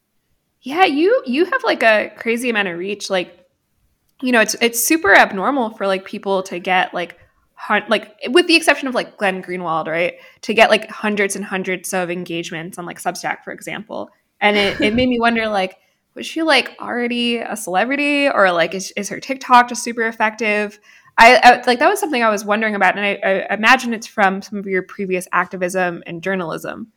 [0.62, 3.09] Yeah you you have like a crazy amount of reach.
[3.09, 3.41] Like
[4.23, 7.19] you know it's it's super abnormal for like people to get like
[7.63, 10.15] hun- like with the exception of like Glenn Greenwald, right?
[10.43, 14.11] To get like hundreds and hundreds of engagements on like Substack, for example.
[14.41, 15.77] And it, it made me wonder like,
[16.15, 20.81] was she like already a celebrity or like is, is her TikTok just super effective?
[21.17, 24.07] I, I like that was something I was wondering about, and I, I imagine it's
[24.07, 26.91] from some of your previous activism and journalism.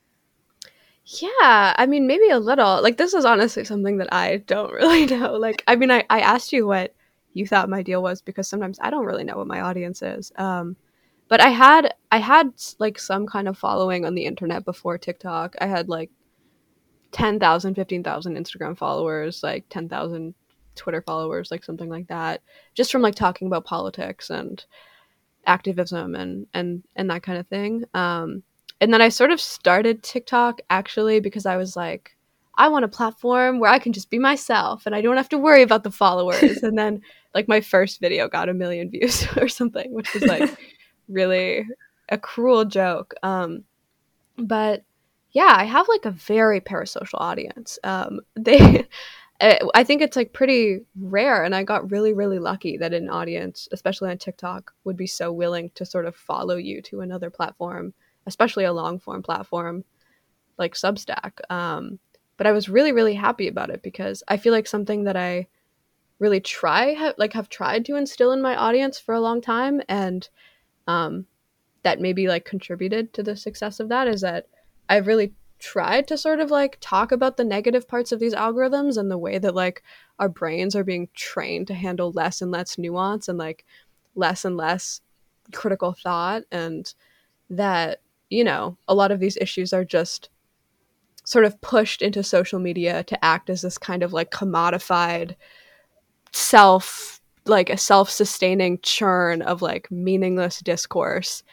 [1.06, 2.82] Yeah, I mean, maybe a little.
[2.82, 5.34] Like, this is honestly something that I don't really know.
[5.34, 6.95] Like, I mean, I, I asked you what
[7.36, 10.32] you thought my deal was because sometimes I don't really know what my audience is.
[10.38, 10.78] Um,
[11.28, 15.56] but I had I had like some kind of following on the internet before TikTok.
[15.60, 16.10] I had like
[17.12, 20.34] 10,000, 15,000 Instagram followers, like 10,000
[20.76, 22.42] Twitter followers, like something like that,
[22.74, 24.64] just from like talking about politics and
[25.46, 27.84] activism and and and that kind of thing.
[27.94, 28.44] Um,
[28.80, 32.16] and then I sort of started TikTok actually because I was like,
[32.58, 35.38] I want a platform where I can just be myself and I don't have to
[35.38, 36.58] worry about the followers.
[36.64, 37.02] and then
[37.36, 40.58] like my first video got a million views or something, which was like
[41.08, 41.68] really
[42.10, 43.14] a cruel joke.
[43.22, 43.66] Um,
[44.38, 44.84] but
[45.32, 47.78] yeah, I have like a very parasocial audience.
[47.84, 48.88] Um, they,
[49.42, 53.10] I I think it's like pretty rare, and I got really, really lucky that an
[53.10, 57.30] audience, especially on TikTok, would be so willing to sort of follow you to another
[57.30, 57.94] platform,
[58.26, 59.84] especially a long form platform
[60.58, 61.40] like Substack.
[61.50, 62.00] Um,
[62.38, 65.48] but I was really, really happy about it because I feel like something that I
[66.20, 69.82] really try ha- like have tried to instill in my audience for a long time
[69.90, 70.30] and
[70.88, 71.26] um
[71.84, 74.48] that maybe like contributed to the success of that is that
[74.90, 78.98] I've really tried to sort of like talk about the negative parts of these algorithms
[78.98, 79.84] and the way that like
[80.20, 83.66] our brains are being trained to handle less and less nuance and like
[84.16, 85.02] less and less
[85.54, 86.94] critical thought and
[87.50, 90.30] that you know a lot of these issues are just
[91.24, 95.36] sort of pushed into social media to act as this kind of like commodified
[96.36, 101.44] self like a self-sustaining churn of like meaningless discourse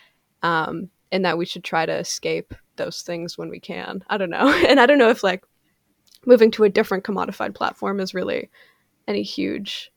[0.42, 4.02] um and that we should try to escape those things when we can.
[4.08, 4.48] I don't know.
[4.68, 5.44] And i don't know if like
[6.26, 8.50] moving to a different commodified platform is really
[9.06, 9.92] any huge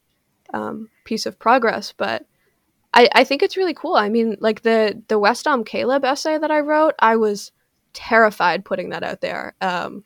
[0.54, 2.26] um, piece of progress but
[2.94, 3.96] I, I think it's really cool.
[3.96, 7.52] I mean like the the West Elm Caleb essay that i wrote i was
[7.94, 9.56] terrified putting that out there.
[9.62, 10.04] Um,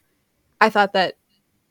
[0.61, 1.15] i thought that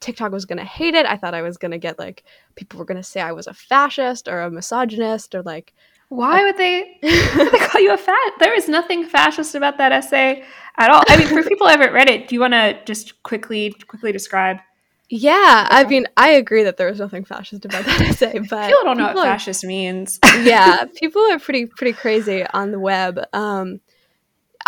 [0.01, 1.07] TikTok was gonna hate it.
[1.07, 4.29] I thought I was gonna get like people were gonna say I was a fascist
[4.29, 5.75] or a misogynist or like
[6.09, 8.33] Why would they, why would they call you a fat?
[8.39, 10.45] There is nothing fascist about that essay
[10.79, 11.03] at all.
[11.09, 14.13] I mean, for people who haven't read it, do you want to just quickly quickly
[14.13, 14.59] describe?
[15.11, 15.67] yeah.
[15.71, 18.99] I mean, I agree that there was nothing fascist about that essay, but People don't
[18.99, 20.19] know what are- fascist means.
[20.43, 23.19] yeah, people are pretty pretty crazy on the web.
[23.33, 23.81] Um,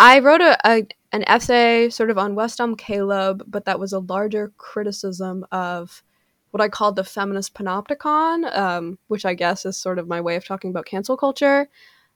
[0.01, 3.93] I wrote a, a an essay sort of on West Elm Caleb, but that was
[3.93, 6.01] a larger criticism of
[6.49, 10.35] what I called the feminist panopticon, um, which I guess is sort of my way
[10.35, 11.69] of talking about cancel culture.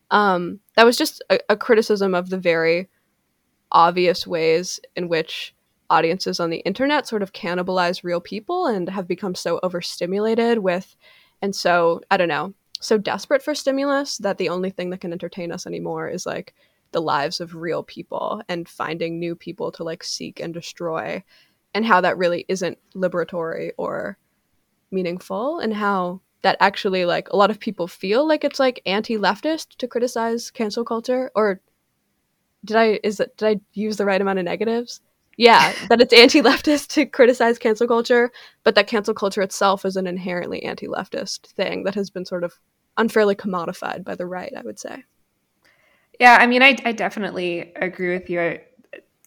[0.10, 2.90] Um, that was just a, a criticism of the very
[3.72, 5.54] obvious ways in which
[5.92, 10.96] audiences on the internet sort of cannibalize real people and have become so overstimulated with,
[11.40, 15.14] and so, I don't know, so desperate for stimulus that the only thing that can
[15.14, 16.56] entertain us anymore is like
[16.96, 21.22] the lives of real people and finding new people to like seek and destroy
[21.74, 24.18] and how that really isn't liberatory or
[24.92, 29.76] meaningful and how that actually like a lot of people feel like it's like anti-leftist
[29.76, 31.60] to criticize cancel culture or
[32.64, 35.02] did i is it did i use the right amount of negatives?
[35.38, 38.32] Yeah that it's anti-leftist to criticize cancel culture
[38.64, 42.54] but that cancel culture itself is an inherently anti-leftist thing that has been sort of
[42.96, 45.04] unfairly commodified by the right i would say
[46.20, 48.42] Yeah, I mean, I, I definitely agree with you.
[48.42, 48.62] I,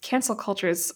[0.01, 0.92] cancel culture is,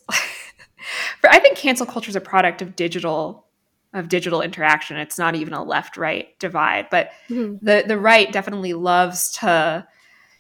[1.21, 3.47] for, I think cancel culture is a product of digital
[3.95, 4.97] of digital interaction.
[4.97, 7.65] It's not even a left right divide, but mm-hmm.
[7.65, 9.87] the the right definitely loves to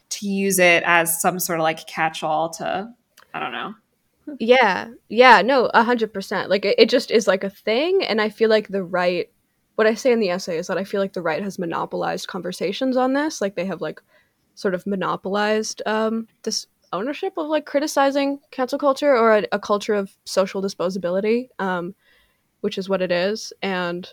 [0.08, 2.88] to use it as some sort of like catch all to
[3.34, 3.74] I don't know.
[4.38, 6.48] Yeah, yeah, no, a hundred percent.
[6.48, 9.30] Like it, it just is like a thing, and I feel like the right.
[9.74, 12.28] What I say in the essay is that I feel like the right has monopolized
[12.28, 13.40] conversations on this.
[13.40, 14.00] Like they have like
[14.54, 19.94] sort of monopolized um, this ownership of like criticizing cancel culture or a, a culture
[19.94, 21.94] of social disposability, um,
[22.60, 23.52] which is what it is.
[23.62, 24.08] And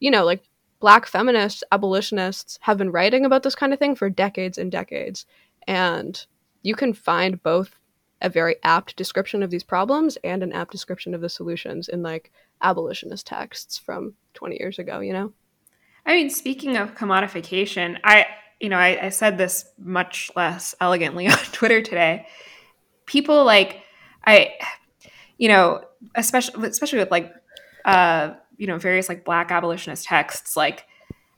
[0.00, 0.42] you know, like
[0.80, 5.26] black feminists, abolitionists have been writing about this kind of thing for decades and decades,
[5.66, 6.26] and
[6.62, 7.78] you can find both
[8.22, 12.02] a very apt description of these problems and an apt description of the solutions in
[12.02, 12.30] like
[12.62, 15.32] abolitionist texts from 20 years ago, you know?
[16.06, 18.26] I mean, speaking of commodification, I
[18.62, 22.26] you know I, I said this much less elegantly on Twitter today.
[23.04, 23.82] People like
[24.24, 24.54] I,
[25.36, 25.84] you know,
[26.14, 27.34] especially especially with like
[27.84, 30.86] uh, you know various like Black abolitionist texts, like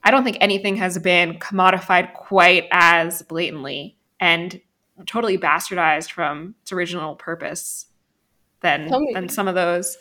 [0.04, 4.60] I don't think anything has been commodified quite as blatantly and
[5.06, 7.86] totally bastardized from its original purpose
[8.60, 9.96] than than some of those.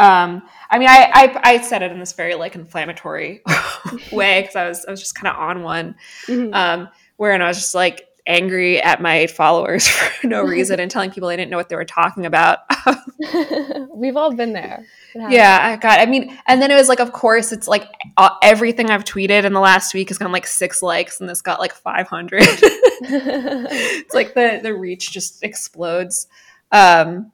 [0.00, 3.42] Um, I mean, I, I I said it in this very like inflammatory
[4.12, 5.94] way because I was I was just kind of on one,
[6.26, 6.54] Mhm.
[6.54, 9.86] um, wherein I was just like angry at my followers
[10.20, 12.60] for no reason and telling people I didn't know what they were talking about.
[13.94, 14.84] We've all been there.
[15.14, 16.00] Yeah, I got.
[16.00, 17.86] I mean, and then it was like, of course, it's like
[18.16, 21.40] uh, everything I've tweeted in the last week has gotten like six likes, and this
[21.42, 22.42] got like five hundred.
[22.42, 23.66] Mm-hmm.
[23.70, 26.26] it's like the the reach just explodes.
[26.72, 27.30] Um,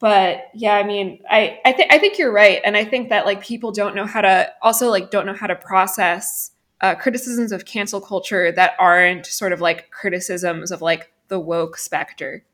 [0.00, 3.26] but yeah, I mean, I I think I think you're right, and I think that
[3.26, 7.52] like people don't know how to also like don't know how to process uh, criticisms
[7.52, 12.44] of cancel culture that aren't sort of like criticisms of like the woke specter.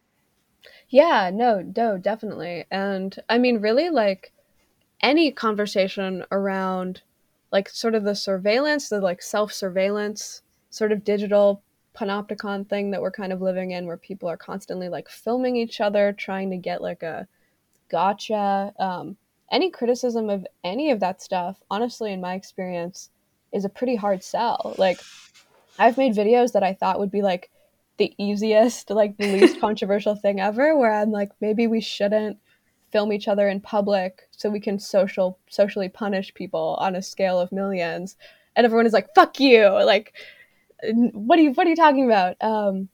[0.88, 2.64] Yeah, no, no, definitely.
[2.70, 4.32] And I mean, really, like
[5.00, 7.02] any conversation around
[7.52, 11.62] like sort of the surveillance, the like self surveillance, sort of digital
[11.94, 15.80] panopticon thing that we're kind of living in, where people are constantly like filming each
[15.80, 17.28] other, trying to get like a
[17.88, 18.72] gotcha.
[18.78, 19.16] Um,
[19.50, 23.10] any criticism of any of that stuff, honestly, in my experience,
[23.52, 24.74] is a pretty hard sell.
[24.78, 24.98] Like,
[25.78, 27.50] I've made videos that I thought would be like
[27.98, 32.38] the easiest, like the least controversial thing ever, where I'm like, maybe we shouldn't
[32.92, 37.38] film each other in public so we can social socially punish people on a scale
[37.40, 38.16] of millions.
[38.54, 40.14] And everyone is like, "Fuck you!" Like,
[41.12, 42.36] what are you what are you talking about?
[42.40, 42.88] Um,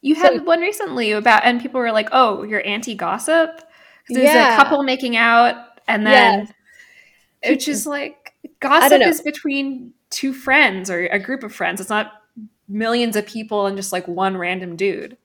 [0.00, 3.64] You So- had one recently about, and people were like, "Oh, you're anti-gossip." 'Cause
[4.08, 4.54] There's Yeah.
[4.54, 5.56] a couple making out,
[5.86, 6.46] and then
[7.42, 7.50] Yes.
[7.50, 11.80] which is like gossip is between two friends or a group of friends.
[11.80, 12.12] It's not
[12.68, 15.16] millions of people and just like one random dude.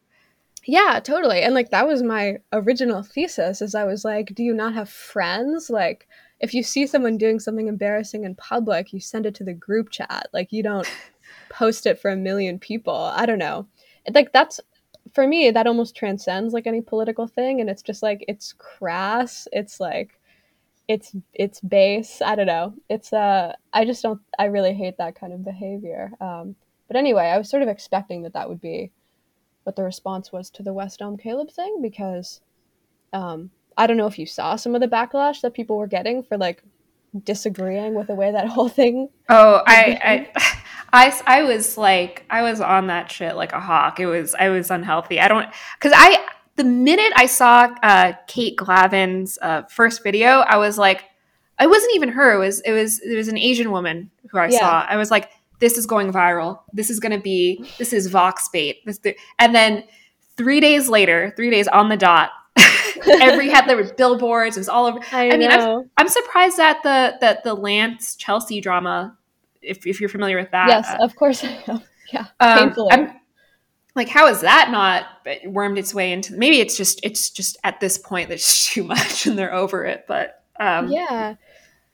[0.66, 1.42] Yeah, totally.
[1.42, 4.90] And like that was my original thesis is I was like, do you not have
[4.90, 5.70] friends?
[5.70, 6.08] Like
[6.40, 9.90] if you see someone doing something embarrassing in public, you send it to the group
[9.90, 10.28] chat.
[10.34, 10.90] Like you don't
[11.50, 12.96] post it for a million people.
[12.96, 13.68] I don't know.
[14.14, 14.60] Like that's
[15.14, 19.47] for me that almost transcends like any political thing and it's just like it's crass.
[19.51, 20.20] It's like
[20.88, 22.22] it's it's base.
[22.22, 22.74] I don't know.
[22.89, 26.11] It's uh I just don't I really hate that kind of behavior.
[26.20, 26.55] Um
[26.88, 28.91] but anyway, I was sort of expecting that that would be
[29.64, 32.41] what the response was to the West Elm Caleb thing because
[33.14, 36.24] um, I don't know if you saw some of the backlash that people were getting
[36.24, 36.64] for like
[37.24, 39.09] disagreeing with the way that whole thing.
[39.30, 40.57] Oh, I, I,
[40.94, 44.00] I, I was like, I was on that shit like a hawk.
[44.00, 45.20] It was, I was unhealthy.
[45.20, 46.24] I don't, because I,
[46.56, 51.04] the minute I saw uh, Kate Glavin's uh, first video, I was like,
[51.60, 52.34] it wasn't even her.
[52.36, 54.60] It was, it was, it was an Asian woman who I Yeah.
[54.60, 54.86] saw.
[54.88, 55.30] I was like,
[55.60, 56.60] this is going viral.
[56.74, 58.86] This is going to be, this is Vox bait.
[58.86, 59.00] This,
[59.39, 59.84] and then
[60.38, 62.30] three days later, three days on the dot,
[63.22, 64.58] every had there were billboards.
[64.58, 65.00] It was all over.
[65.12, 69.18] I, I mean, I'm- I'm surprised that the that the Lance Chelsea drama,
[69.64, 71.82] if, if you're familiar with that, yes, of course I am.
[72.11, 72.91] Yeah, um, painfully.
[72.91, 73.20] I'm-
[73.95, 75.05] like how is that not
[75.45, 76.34] wormed its way into?
[76.34, 80.05] Maybe it's just it's just at this point there's too much and they're over it.
[80.07, 81.36] But um, yeah.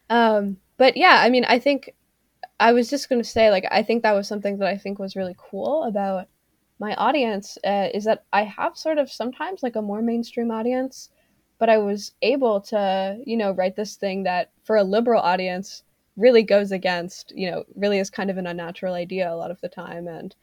[0.09, 1.93] Um, but yeah, I mean, I think
[2.59, 4.99] I was just going to say, like, I think that was something that I think
[4.99, 6.27] was really cool about
[6.79, 11.09] my audience uh, is that I have sort of sometimes like a more mainstream audience,
[11.57, 15.83] but I was able to, you know, write this thing that for a liberal audience
[16.19, 19.61] really goes against, you know, really is kind of an unnatural idea a lot of
[19.61, 20.07] the time.
[20.07, 20.35] And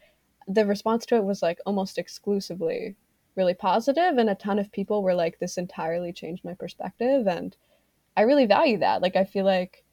[0.48, 2.96] the response to it was like almost exclusively
[3.36, 7.26] really positive, and a ton of people were like, this entirely changed my perspective.
[7.26, 7.54] And
[8.16, 9.02] I really value that.
[9.02, 9.84] Like I feel like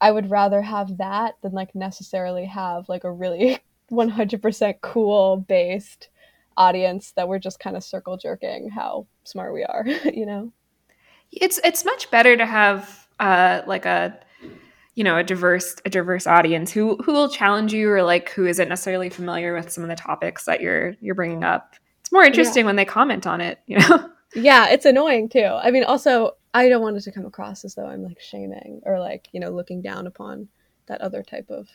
[0.00, 3.60] I would rather have that than like necessarily have like a really
[3.92, 6.08] 100% cool based
[6.56, 10.52] audience that we're just kind of circle jerking how smart we are, you know?
[11.32, 14.18] it's it's much better to have uh, like a
[14.94, 18.46] you know a diverse a diverse audience who who will challenge you or like who
[18.46, 21.74] isn't necessarily familiar with some of the topics that you're you're bringing up.
[22.00, 23.58] It's more interesting when they comment on it.
[23.66, 24.10] You know.
[24.36, 25.44] Yeah, it's annoying too.
[25.44, 28.80] I mean, also, I don't want it to come across as though I'm like shaming
[28.84, 30.48] or like, you know, looking down upon
[30.86, 31.68] that other type of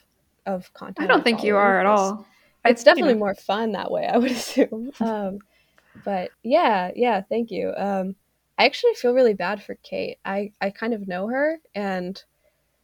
[0.45, 0.99] of content.
[0.99, 2.27] I don't think you are at all.
[2.65, 3.25] I- it's definitely you know.
[3.25, 5.39] more fun that way i would assume um
[6.03, 8.15] but yeah yeah thank you um
[8.57, 12.23] i actually feel really bad for kate i i kind of know her and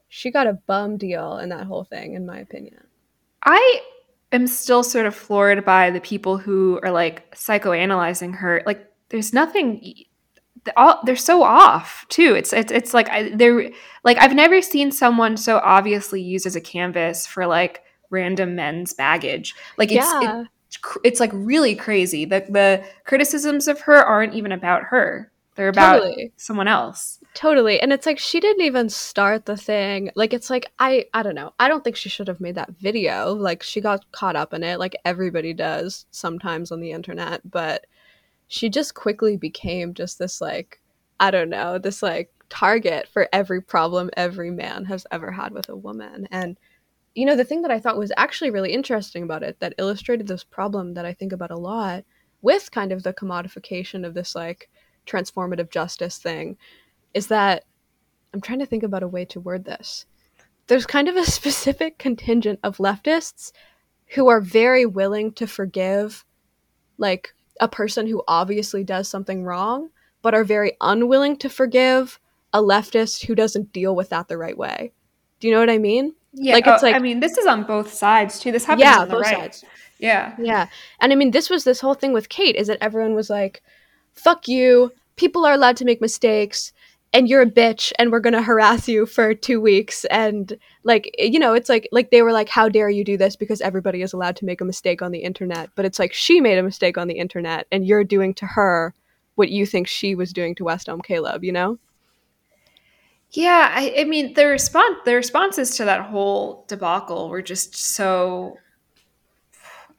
[0.07, 2.85] she got a bum deal in that whole thing in my opinion
[3.45, 3.81] I
[4.31, 8.63] am still sort of floored by the people who are like psychoanalyzing her.
[8.65, 9.93] Like, there's nothing.
[10.63, 12.33] they're All, they're so off too.
[12.35, 13.69] It's it's it's like I, they're
[14.03, 18.93] like I've never seen someone so obviously used as a canvas for like random men's
[18.93, 19.53] baggage.
[19.77, 22.25] Like it's yeah it's it's like really crazy.
[22.25, 25.31] The the criticisms of her aren't even about her.
[25.55, 27.19] They're about totally someone else.
[27.36, 31.21] Totally and it's like she didn't even start the thing like it's like i i
[31.21, 34.38] don't know i don't think she should have made that video like she got caught
[34.38, 37.86] up in it like everybody does sometimes on the internet but
[38.47, 40.79] she just quickly became just this like
[41.19, 45.67] i don't know this like target for every problem every man has ever had with
[45.67, 46.57] a woman and
[47.15, 50.25] you know the thing that i thought was actually really interesting about it that illustrated
[50.27, 52.05] this problem that i think about a lot
[52.41, 54.69] with kind of the commodification of this like
[55.05, 56.55] transformative justice thing
[57.16, 57.63] is that
[58.34, 60.05] I'm trying to think about a way to word this.
[60.68, 63.51] There's kind of a specific contingent of leftists
[64.09, 66.26] who are very willing to forgive
[66.97, 69.89] like a person who obviously does something wrong,
[70.22, 72.20] but are very unwilling to forgive
[72.53, 74.91] a leftist who doesn't deal with that the right way.
[75.39, 76.13] Do you know what I mean?
[76.34, 78.51] Yeah, Like, it's oh, like- I mean, this is on both sides too.
[78.51, 79.36] This happens yeah, on the both right.
[79.36, 79.66] sides.
[79.97, 80.68] Yeah, Yeah.
[80.99, 83.63] And I mean, this was this whole thing with Kate is that everyone was like,
[84.13, 84.91] fuck you.
[85.16, 86.74] People are allowed to make mistakes.
[87.13, 90.03] And you're a bitch, and we're gonna harass you for two weeks.
[90.05, 93.35] And like, you know, it's like like they were like, "How dare you do this?"
[93.35, 95.69] Because everybody is allowed to make a mistake on the internet.
[95.75, 98.93] But it's like she made a mistake on the internet, and you're doing to her
[99.35, 101.43] what you think she was doing to West Elm Caleb.
[101.43, 101.79] You know?
[103.31, 103.71] yeah.
[103.73, 108.57] I, I mean, the response, the responses to that whole debacle were just so.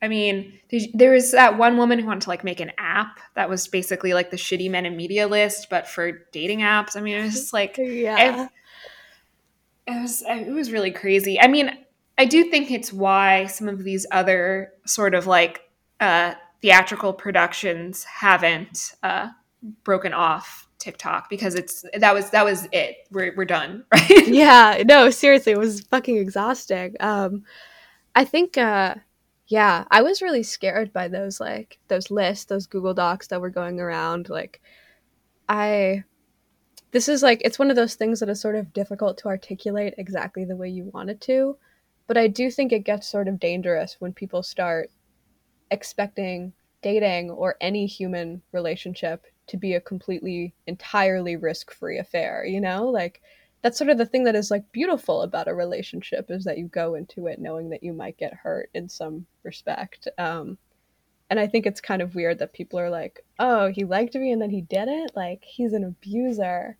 [0.06, 3.18] I mean, did- there was that one woman who wanted to like make an app
[3.34, 6.96] that was basically like the shitty men in media list, but for dating apps.
[6.96, 8.48] I mean, it was just like Yeah.
[9.88, 11.40] it was it was really crazy.
[11.40, 11.70] I mean,
[12.16, 15.60] I do think it's why some of these other sort of like
[16.00, 19.28] uh, theatrical productions haven't uh,
[19.84, 22.96] broken off TikTok because it's that was that was it.
[23.10, 24.08] We're we're done, right?
[24.28, 27.42] yeah no seriously it was fucking exhausting um
[28.14, 28.94] i think uh
[29.48, 33.50] yeah i was really scared by those like those lists those google docs that were
[33.50, 34.60] going around like
[35.48, 36.02] i
[36.90, 39.94] this is like it's one of those things that is sort of difficult to articulate
[39.98, 41.56] exactly the way you want it to
[42.06, 44.90] but i do think it gets sort of dangerous when people start
[45.70, 52.86] expecting dating or any human relationship to be a completely entirely risk-free affair you know?
[52.86, 53.20] Like
[53.66, 56.68] that's sort of the thing that is like beautiful about a relationship is that you
[56.68, 60.56] go into it knowing that you might get hurt in some respect um
[61.30, 64.30] and i think it's kind of weird that people are like oh he liked me
[64.30, 66.76] and then he didn't like he's an abuser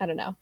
[0.00, 0.34] i don't know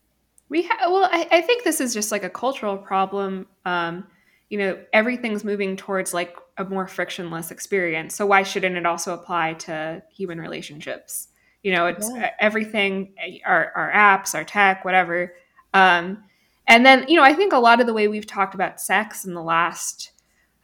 [0.48, 3.46] We ha- well, I, I think this is just like a cultural problem.
[3.64, 4.06] Um,
[4.50, 8.14] you know, everything's moving towards like a more frictionless experience.
[8.14, 11.28] So why shouldn't it also apply to human relationships?
[11.64, 12.30] You know, it's Yeah.
[12.38, 15.34] everything, our, our apps, our tech, whatever.
[15.72, 16.22] Um,
[16.68, 19.24] and then, you know, I think a lot of the way we've talked about sex
[19.24, 20.12] in the last,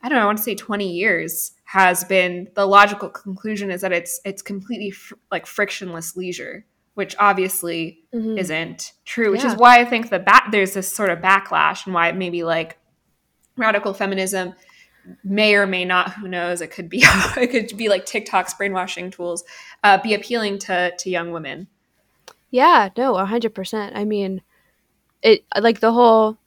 [0.03, 3.81] I don't know, I want to say 20 years has been the logical conclusion is
[3.81, 8.39] that it's it's completely fr- like frictionless leisure, which obviously Mhm.
[8.39, 11.95] isn't true, which is why I think the ba- there's this sort of backlash and
[11.95, 12.77] why maybe like
[13.57, 14.55] radical feminism
[15.25, 19.11] may or may not, who knows, it could be it could be like TikTok's brainwashing
[19.11, 19.45] tools,
[19.83, 21.69] uh, be appealing to to young women.
[22.51, 23.97] Yeah, no, a hundred percent.
[23.97, 24.43] I mean,
[25.23, 26.39] it like the whole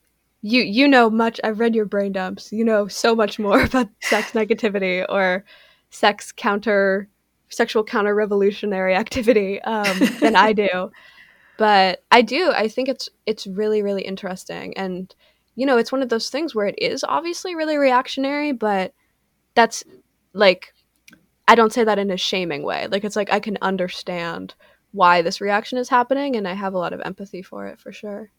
[0.41, 1.39] you you know much.
[1.43, 2.51] I've read your brain dumps.
[2.51, 5.43] You know so much more about sex negativity or
[5.89, 7.07] sex counter
[7.49, 10.91] sexual counter revolutionary activity um, than I do.
[11.55, 12.51] But I do.
[12.51, 15.13] I think it's it's really really interesting, and
[15.55, 18.93] you know, it's one of those things where it is obviously really reactionary, but
[19.55, 19.83] that's
[20.33, 20.73] like
[21.47, 22.87] I don't say that in a shaming way.
[22.87, 24.55] Like it's like I can understand
[24.91, 27.91] why this reaction is happening and I have a lot of empathy for it for
[27.91, 28.31] sure.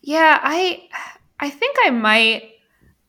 [0.00, 0.88] Yeah, I
[1.40, 2.50] I think I might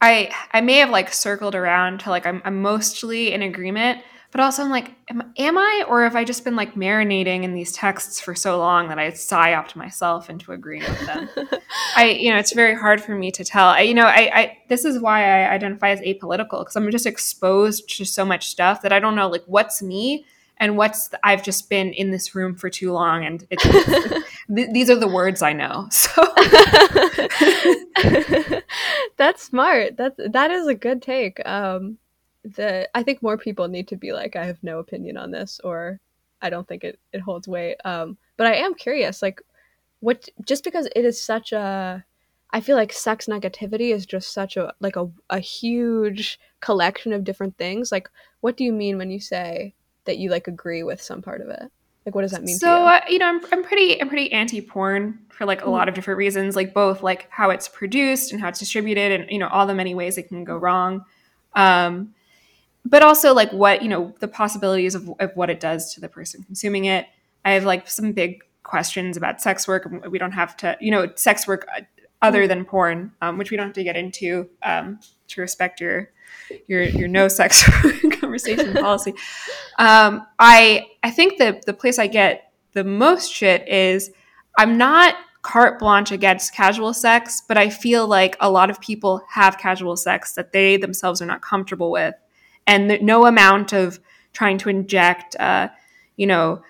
[0.02, 4.00] I I may have like circled around to like I'm I'm mostly in agreement,
[4.32, 7.54] but also I'm like am, am I or have I just been like marinating in
[7.54, 11.30] these texts for so long that I psyoped myself into agreeing with them?
[11.96, 13.68] I you know it's very hard for me to tell.
[13.68, 17.06] I you know I, I this is why I identify as apolitical because I'm just
[17.06, 20.26] exposed to so much stuff that I don't know like what's me
[20.60, 23.64] and what's the, I've just been in this room for too long and it's,
[24.56, 25.88] th- these are the words I know.
[26.00, 26.26] So
[29.18, 29.98] That's smart.
[29.98, 31.46] That that is a good take.
[31.46, 31.98] Um
[32.56, 35.60] the I think more people need to be like I have no opinion on this
[35.64, 36.00] or
[36.42, 37.78] I don't think it it holds weight.
[37.86, 39.42] Um but I am curious like
[40.00, 42.04] what just because it is such a
[42.52, 47.24] I feel like sex negativity is just such a like a a huge collection of
[47.24, 47.92] different things.
[47.92, 48.10] Like
[48.42, 49.76] what do you mean when you say
[50.06, 51.72] that you like agree with some part of it?
[52.06, 52.78] Like what does that mean so to you?
[52.88, 55.72] uh, you know I'm, I'm pretty i'm pretty anti-porn for like a Mhm.
[55.72, 59.30] lot of different reasons like both like how it's produced and how it's distributed and
[59.32, 61.04] you know all the many ways it can go wrong
[61.56, 62.14] um
[62.90, 66.10] but also like what you know the possibilities of, of what it does to the
[66.10, 67.06] person consuming it.
[67.46, 71.08] I have like some big questions about sex work we don't have to you know
[71.16, 71.82] sex work uh,
[72.22, 76.12] other than porn um, which we don't have to get into um, to respect your
[76.68, 77.64] your your no sex
[78.20, 79.14] conversation policy.
[79.78, 84.12] Um, I I think the the place I get the most shit is
[84.58, 89.22] I'm not carte blanche against casual sex, but I feel like a lot of people
[89.30, 92.14] have casual sex that they themselves are not comfortable with,
[92.70, 94.00] and no amount of
[94.32, 95.70] trying to inject, uh,
[96.18, 96.62] you know,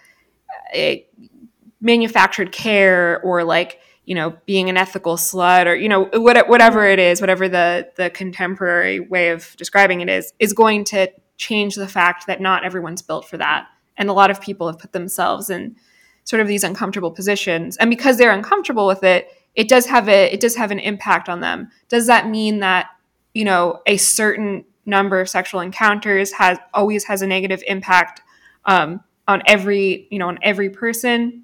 [1.82, 6.86] manufactured care or like you know being an ethical slut or you know what, whatever
[6.86, 11.76] it is whatever the the contemporary way of describing it is is going to change
[11.76, 13.68] the fact that not everyone's built for that.
[13.98, 15.76] And a lot of people have put themselves in
[16.24, 17.78] sort of these uncomfortable positions.
[17.78, 21.30] And because they're uncomfortable with it it does have a it does have an impact
[21.30, 21.70] on them.
[21.88, 22.88] Does that mean that
[23.34, 28.22] you know a certain number of sexual encounters has always has a negative impact
[28.66, 31.44] um, on every you know on every person.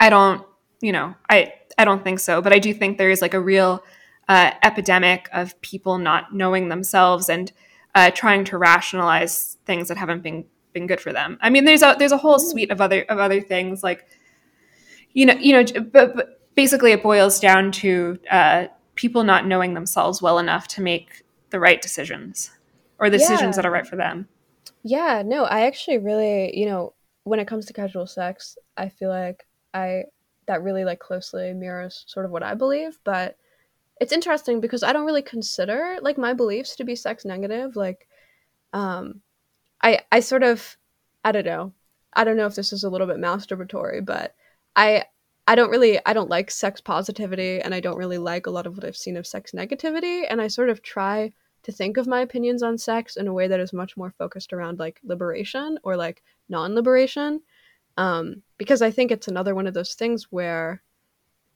[0.00, 0.44] I don't
[0.80, 3.40] you know i i don't think so but i do think there is like a
[3.40, 3.82] real
[4.28, 7.50] uh, epidemic of people not knowing themselves and
[7.94, 11.38] uh, trying to rationalize things that haven't been been good for them.
[11.40, 14.06] I mean there's a there's a whole suite of other of other things like
[15.14, 18.66] you know you know but, but basically it boils down to uh,
[18.96, 22.50] people not knowing themselves well enough to make the right decisions
[22.98, 24.28] or the decisions that are right for them
[24.84, 26.94] Yeah, no, I actually really, you know,
[27.24, 30.04] when it comes to casual sex, I feel like I
[30.46, 33.36] that really like closely mirrors sort of what I believe, but
[34.00, 37.76] it's interesting because I don't really consider like my beliefs to be sex negative.
[37.76, 38.08] Like
[38.72, 39.22] um
[39.82, 40.76] I I sort of
[41.24, 41.72] I don't know.
[42.14, 44.34] I don't know if this is a little bit masturbatory, but
[44.76, 45.04] I
[45.48, 48.66] I don't really I don't like sex positivity and I don't really like a lot
[48.66, 51.32] of what I've seen of sex negativity and I sort of try
[51.62, 54.52] to think of my opinions on sex in a way that is much more focused
[54.52, 57.40] around like liberation or like non-liberation
[57.96, 60.82] um because I think it's another one of those things where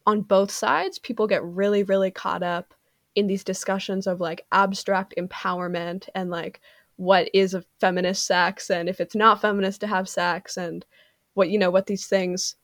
[0.07, 2.72] on both sides people get really really caught up
[3.14, 6.62] in these discussions of like abstract empowerment and like
[6.97, 10.86] what is a feminist sex and if it's not feminist to have sex and
[11.34, 12.57] what you know what these things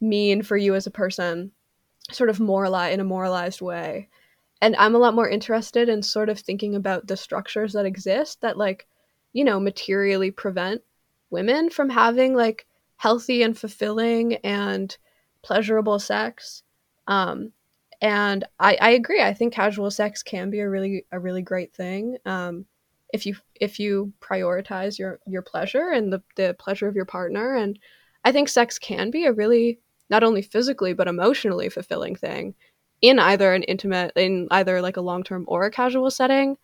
[0.00, 1.50] mean for you as a person
[2.10, 4.08] sort of moralize in a moralized way.
[4.60, 8.40] And i'm a lot more interested in sort of thinking about the structures that exist
[8.40, 8.86] that like
[9.32, 10.82] you know materially prevent
[11.30, 12.66] women from having like
[12.96, 14.96] healthy and fulfilling and
[15.42, 16.62] pleasurable sex.
[17.06, 17.52] Um
[18.02, 21.72] and i i agree i think casual sex can be a really a really great
[21.74, 22.66] thing um
[23.12, 27.54] if you if you prioritize your your pleasure and the, the pleasure of your partner.
[27.54, 27.78] And
[28.24, 29.80] i think sex can be a really
[30.10, 32.54] not only physically but emotionally fulfilling thing
[33.02, 36.56] in either an intimate in either like a long-term or a casual setting.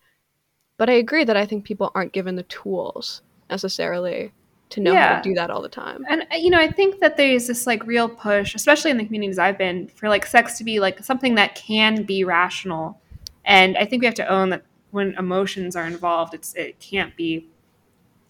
[0.77, 4.31] But i agree that i think people aren't given the tools necessarily
[4.69, 6.03] to know how to do that all the time.
[6.09, 9.05] And uh, you know i think that there's this like real push especially in the
[9.05, 12.99] communities i've been for like sex to be like something that can be rational.
[13.45, 17.15] And i think we have to own that when emotions are involved it's it can't
[17.15, 17.47] be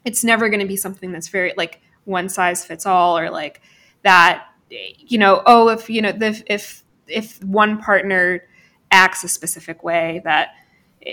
[0.06, 3.62] it's never going to be something that's very like one size fits all or like
[4.04, 4.48] that
[4.98, 8.44] you know oh if you know the, if if one partner
[8.92, 10.50] acts a specific way that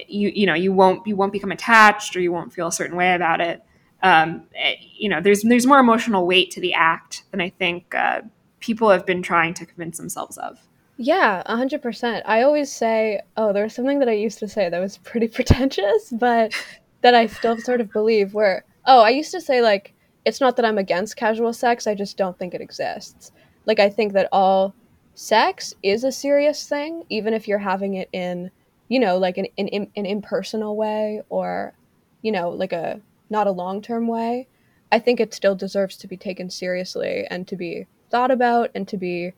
[0.08, 2.96] you you know you won't you won't become attached or you won't feel a certain
[2.96, 3.62] way about it
[4.02, 7.94] um, eh, you know there's there's more emotional weight to the act than i think
[7.94, 8.20] uh,
[8.60, 10.58] people have been trying to convince themselves of
[10.96, 12.24] Yeah, a hundred percent.
[12.26, 15.28] I always say, oh, there was something that I used to say that was pretty
[15.28, 16.52] pretentious, but
[17.00, 18.34] that I still sort of believe.
[18.34, 19.94] Where, oh, I used to say like,
[20.26, 21.86] it's not that I'm against casual sex.
[21.86, 23.32] I just don't think it exists.
[23.66, 24.74] Like, I think that all
[25.14, 28.50] sex is a serious thing, even if you're having it in,
[28.88, 31.74] you know, like an an, an, impersonal way or,
[32.22, 34.48] you know, like a not a long term way.
[34.92, 38.88] I think it still deserves to be taken seriously and to be thought about and
[38.88, 39.32] to be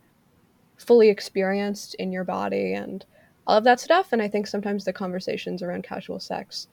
[0.78, 3.04] fully experienced in your body and
[3.46, 4.12] all of that stuff.
[4.12, 6.68] And I think sometimes the conversations around casual sex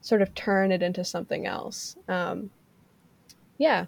[0.00, 1.96] sort of turn it into something else.
[2.08, 2.50] Um,
[3.56, 3.86] yeah.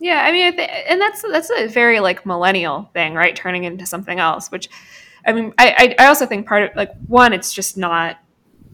[0.00, 3.36] Yeah, I mean, I th- and that's that's a very like millennial thing, right?
[3.36, 4.70] Turning into something else, which,
[5.26, 8.18] I mean, I I, also think part of like one, it's just not,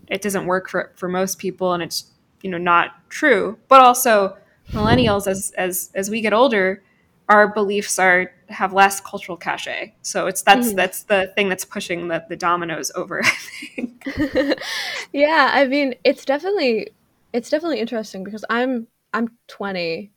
[0.09, 2.13] it doesn't work for for most people, and it's
[2.43, 3.59] you know not true.
[3.69, 4.37] But also,
[4.75, 6.83] millennials as as as we get older,
[7.29, 9.95] our beliefs are have less cultural cachet.
[10.03, 10.77] So it's that's Mhm.
[10.77, 13.23] that's the thing that's pushing the the dominoes over.
[13.25, 13.31] I
[13.77, 14.05] think.
[15.13, 16.89] yeah, I mean, it's definitely
[17.33, 20.13] it's definitely interesting because I'm I'm 20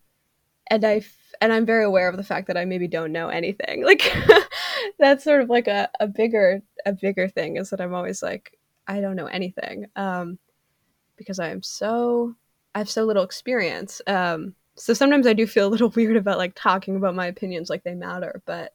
[0.70, 1.02] and I
[1.42, 3.84] and I'm very aware of the fact that I maybe don't know anything.
[3.90, 4.14] Like
[4.98, 8.58] that's sort of like a, a bigger a bigger thing is that I'm always like
[8.88, 9.88] I don't know anything.
[9.96, 10.38] Um
[11.18, 12.36] because I am so
[12.76, 14.02] I have so little experience.
[14.08, 17.70] Um so sometimes I do feel a little weird about like talking about my opinions
[17.70, 18.74] like they matter, but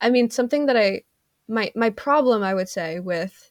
[0.00, 1.02] I mean something that I
[1.48, 3.50] my my problem I would say with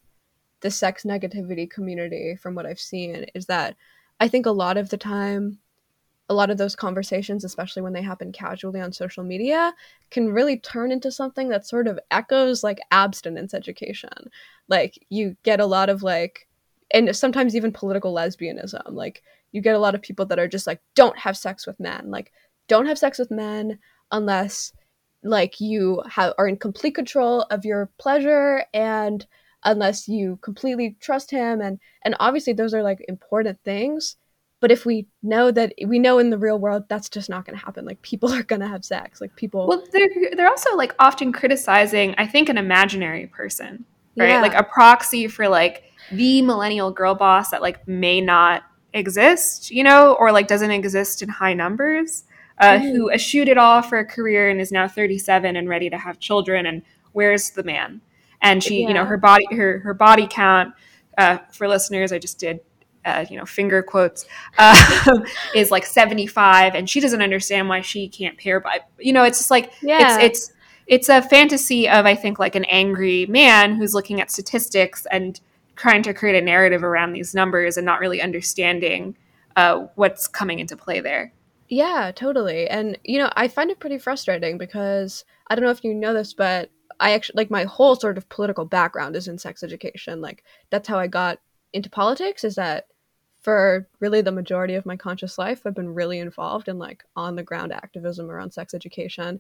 [0.62, 3.76] the sex negativity community from what I've seen is that
[4.20, 5.60] I think a lot of the time
[6.30, 9.74] a lot of those conversations especially when they happen casually on social media
[10.10, 14.32] can really turn into something that sort of echoes like abstinence education.
[14.68, 16.48] Like you get a lot of like
[16.92, 18.94] and sometimes even political lesbianism.
[18.94, 19.22] Like
[19.52, 22.10] you get a lot of people that are just like don't have sex with men.
[22.10, 22.32] Like
[22.68, 23.78] don't have sex with men
[24.12, 24.74] unless
[25.24, 29.26] like you have are in complete control of your pleasure and
[29.64, 31.62] unless you completely trust him.
[31.62, 34.18] And and obviously those are like important things
[34.62, 37.58] but if we know that we know in the real world that's just not going
[37.58, 40.76] to happen like people are going to have sex like people Well, they're they're also
[40.76, 43.86] like often criticizing, I think, an imaginary person,
[44.18, 44.30] right?
[44.30, 44.42] Yeah.
[44.42, 49.84] Like a proxy for like the millennial girl boss that like may not exist, you
[49.84, 52.24] know, or like doesn't exist in high numbers,
[52.60, 52.92] uh, Mhm.
[52.92, 56.20] who eschewed it all for a career and is now 37 and ready to have
[56.20, 56.66] children.
[56.66, 56.82] And
[57.12, 58.02] where's the man?
[58.42, 60.74] And she, you know, her body, her her body count.
[61.18, 62.60] Uh, for listeners, I just did.
[63.06, 64.26] Uh, you know, finger quotes
[64.58, 65.20] uh,
[65.56, 68.80] is like 75, and she doesn't understand why she can't pair by.
[69.00, 70.18] You know, it's just like Yeah.
[70.20, 70.54] it's it's
[70.88, 75.40] it's a fantasy of I think like an angry man who's looking at statistics and
[75.76, 79.16] trying to create a narrative around these numbers and not really understanding
[79.56, 81.32] uh, what's coming into play there.
[81.70, 82.68] Yeah, totally.
[82.68, 86.14] And you know, I find it pretty frustrating because I don't know if you know
[86.14, 90.22] this, but I actually like my whole sort of political background is in sex education.
[90.22, 91.40] Like that's how I got
[91.74, 92.88] into politics is that
[93.46, 97.36] for really the majority of my conscious life I've been really involved in like on
[97.36, 99.40] the ground activism around sex education.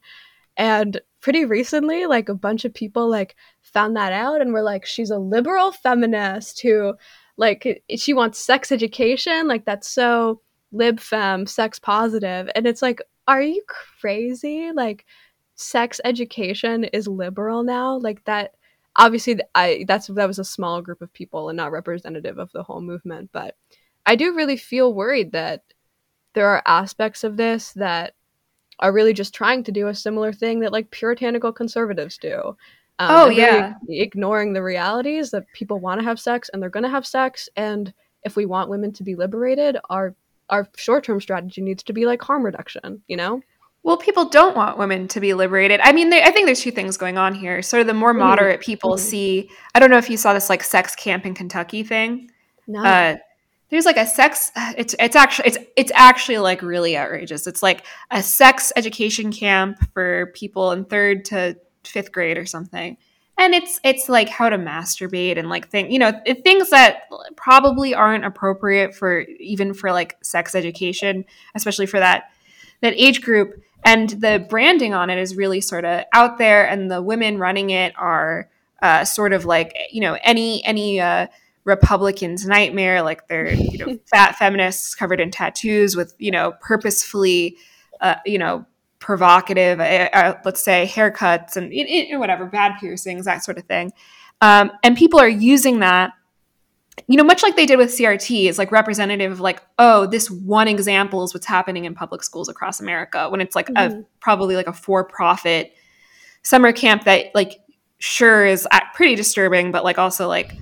[0.57, 4.85] And pretty recently like a bunch of people like found that out and were like
[4.85, 6.93] she's a liberal feminist who
[7.35, 10.41] like she wants sex education, like that's so
[10.71, 12.49] lib fem, sex positive.
[12.55, 13.63] and it's like, are you
[13.99, 14.71] crazy?
[14.71, 15.05] Like,
[15.55, 17.97] sex education is liberal now.
[17.97, 18.53] Like that.
[18.97, 22.63] Obviously, I that's that was a small group of people and not representative of the
[22.63, 23.29] whole movement.
[23.33, 23.55] But
[24.05, 25.63] I do really feel worried that
[26.33, 28.13] there are aspects of this that
[28.79, 32.55] are really just trying to do a similar thing that like puritanical conservatives do.
[32.99, 33.73] Um, Oh, really yeah.
[33.89, 37.47] ignoring the realities that people want to have sex and they're going to have sex,
[37.55, 37.93] and
[38.23, 40.13] if we want women to be liberated, our
[40.49, 43.01] our short term strategy needs to be like harm reduction.
[43.07, 43.41] You know?
[43.83, 45.79] Well, people don't want women to be liberated.
[45.83, 47.61] I mean, they, I think there's two things going on here.
[47.61, 48.19] Sort of the more Mhm.
[48.19, 48.99] moderate people Mhm.
[48.99, 49.49] see.
[49.73, 52.29] I don't know if you saw this like sex camp in Kentucky thing.
[52.67, 52.83] No.
[52.83, 53.15] uh,
[53.69, 57.47] there's like a sex it's it's actually it's it's actually like really outrageous.
[57.47, 62.97] It's like a sex education camp for people in third to fifth grade or something.
[63.37, 66.13] And it's it's like how to masturbate and like thing you know
[66.43, 72.31] things that probably aren't appropriate for even for like sex education especially for that
[72.81, 73.61] that age group.
[73.83, 77.69] And the branding on it is really sort of out there and the women running
[77.69, 78.49] it are
[78.81, 81.27] uh, sort of like you know any any uh,
[81.65, 83.01] Republican's nightmare.
[83.01, 87.57] Like they're you know fat feminists covered in tattoos with you know purposefully
[88.01, 88.65] uh, you know
[88.99, 93.65] provocative, uh, uh, let's say haircuts and y- y- whatever bad piercings that sort of
[93.65, 93.91] thing.
[94.41, 96.11] Um, and people are using that.
[97.07, 100.31] You know, much like they did with CRT, is like representative of like, oh, this
[100.31, 103.29] one example is what's happening in public schools across America.
[103.29, 104.05] When it's like a Mhm.
[104.21, 105.73] probably like a for-profit
[106.41, 107.59] summer camp that like
[107.99, 110.55] sure is uh, pretty disturbing, but like also like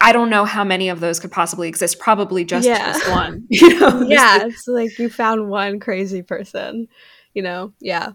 [0.00, 1.98] I don't know how many of those could possibly exist.
[1.98, 2.92] Probably just Yeah.
[2.92, 3.46] this one.
[3.50, 3.90] You know?
[4.00, 6.88] Just yeah, the- it's like you found one crazy person,
[7.34, 7.72] you know?
[7.80, 8.12] Yeah.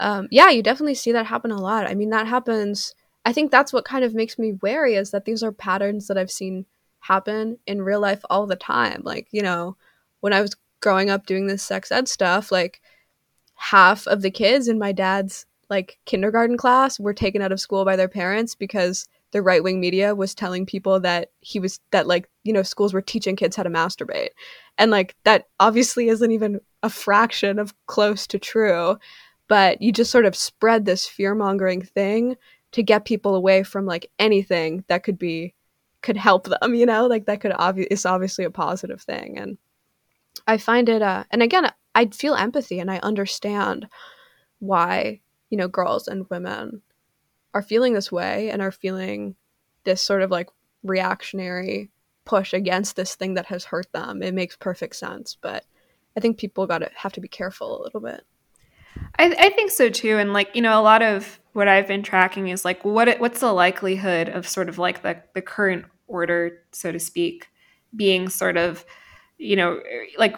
[0.00, 1.86] Um, yeah, you definitely see that happen a lot.
[1.88, 2.94] I mean, that happens.
[3.24, 6.16] I think that's what kind of makes me wary is that these are patterns that
[6.18, 6.66] I've seen
[7.00, 9.02] happen in real life all the time.
[9.04, 9.76] Like, you know,
[10.20, 12.80] when I was growing up doing this sex ed stuff, like
[13.54, 17.84] half of the kids in my dad's like kindergarten class were taken out of school
[17.84, 22.06] by their parents because the right wing media was telling people that he was that
[22.06, 24.30] like you know schools were teaching kids how to masturbate.
[24.78, 28.98] And like that obviously isn't even a fraction of close to true
[29.48, 32.36] but you just sort of spread this fear mongering thing
[32.72, 35.54] to get people away from like anything that could be
[36.02, 37.06] could help them you know?
[37.06, 39.38] Like that could obvi- it's obviously a positive thing.
[39.38, 39.58] And
[40.46, 43.88] i find it uh and again i feel empathy and i understand
[44.60, 45.20] why
[45.50, 46.82] you know girls and women
[47.54, 49.34] are feeling this way and are feeling
[49.84, 50.48] this sort of like
[50.82, 51.90] reactionary
[52.24, 55.64] push against this thing that has hurt them it makes perfect sense but
[56.16, 58.24] i think people got to have to be careful a little bit
[59.18, 60.18] I, I think so too.
[60.18, 63.40] And like, you know, a lot of what I've been tracking is like, what what's
[63.40, 67.48] the likelihood of sort of like the, the current order, so to speak,
[67.94, 68.84] being sort of,
[69.38, 69.80] you know,
[70.18, 70.36] like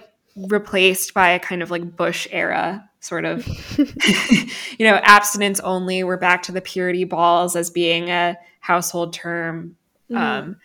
[0.48, 3.46] replaced by a kind of like Bush era sort of,
[4.78, 6.04] you know, abstinence only.
[6.04, 9.76] We're back to the purity balls as being a household term.
[10.10, 10.16] Mhm.
[10.16, 10.56] Um,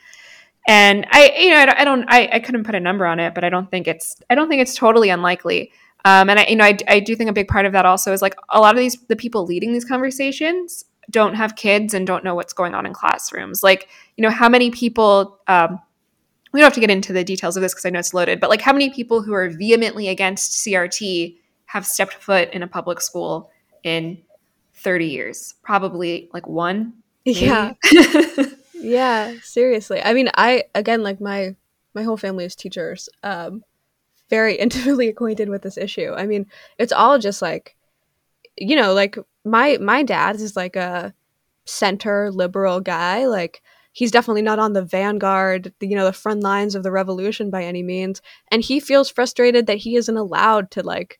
[0.68, 3.20] and I, you know, I don't, I, don't I, I couldn't put a number on
[3.20, 5.72] it, but I don't think it's, I don't think it's totally unlikely.
[6.06, 8.14] Um, and I, you know, I, I do think a big part of that also
[8.14, 12.08] is like a lot of these, the people leading these conversations don't have kids and
[12.08, 13.62] don't know what's going on in classrooms.
[13.64, 15.80] Like, you know, how many people, um,
[16.56, 18.40] we don't have to get into the details of this because I know it's loaded,
[18.40, 21.36] but like how many people who are vehemently against CRT
[21.66, 23.52] have stepped foot in a public school
[23.84, 24.18] in
[24.74, 25.56] 30 years?
[25.62, 26.94] Probably like one.
[27.26, 27.40] maybe.
[27.40, 27.74] yeah
[28.74, 31.56] yeah seriously i mean i again like my
[31.96, 33.64] my whole family is teachers, um,
[34.30, 36.14] very intimately acquainted with this issue.
[36.16, 36.46] I mean,
[36.78, 37.76] it's all just like,
[38.58, 41.14] you know, like my my dad is like a
[41.66, 43.26] center liberal guy.
[43.26, 43.64] Like
[43.96, 47.50] he's definitely not on the vanguard, the, you know, the front lines of the revolution
[47.50, 48.22] by any means,
[48.52, 51.18] and he feels frustrated that he isn't allowed to like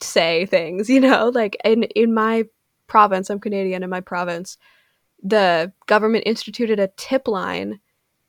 [0.00, 0.88] say things.
[0.98, 2.44] You know, like in in my
[2.86, 3.82] province, I'm Canadian.
[3.82, 4.56] In my province,
[5.22, 7.78] the government instituted a tip line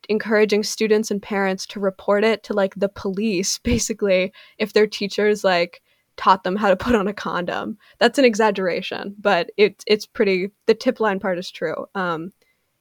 [0.09, 5.43] encouraging students and parents to report it to like the police basically if their teachers
[5.43, 5.82] like
[6.17, 10.49] taught them how to put on a condom that's an exaggeration but it, it's pretty
[10.65, 12.34] the tip line part is true um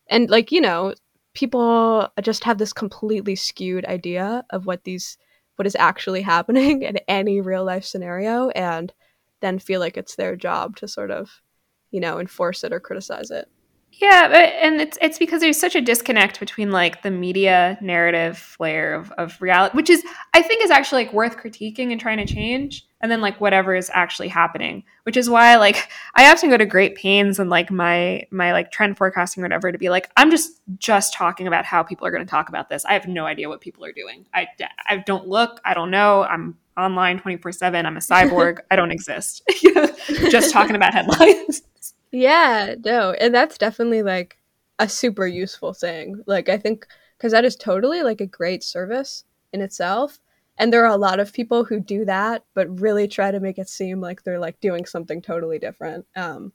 [0.09, 0.95] and like you know
[1.35, 5.19] people just have this completely skewed idea of what these
[5.57, 8.93] what is actually happening in any real life scenario and
[9.41, 11.43] then feel like it's their job to sort of
[11.91, 13.49] you know enforce it or criticize it.
[13.93, 14.29] Yeah,
[14.63, 19.11] and it's it's because there's such a disconnect between like the media narrative layer of,
[19.13, 20.05] of reality, which is
[20.35, 23.75] I think is actually like worth critiquing and trying to change, and then like whatever
[23.75, 24.85] is actually happening.
[25.05, 28.71] Which is why like I often go to great pains and like my my like
[28.71, 32.11] trend forecasting or whatever to be like I'm just just talking about how people are
[32.11, 32.85] going to talk about this.
[32.85, 34.27] I have no idea what people are doing.
[34.35, 34.49] I
[34.87, 35.61] I don't look.
[35.65, 36.25] I don't know.
[36.25, 39.43] I'm online 24 7 i'm a cyborg i don't exist
[40.31, 41.63] just talking about headlines
[42.11, 44.39] Yeah, no, and that's definitely like
[44.79, 46.23] a super useful thing.
[46.27, 46.87] Like I think
[47.17, 50.19] because that is totally like a great service in itself.
[50.59, 53.59] And there are a lot of people who do that, but really try to make
[53.59, 56.07] it seem like they're like doing something totally different.
[56.17, 56.53] Um,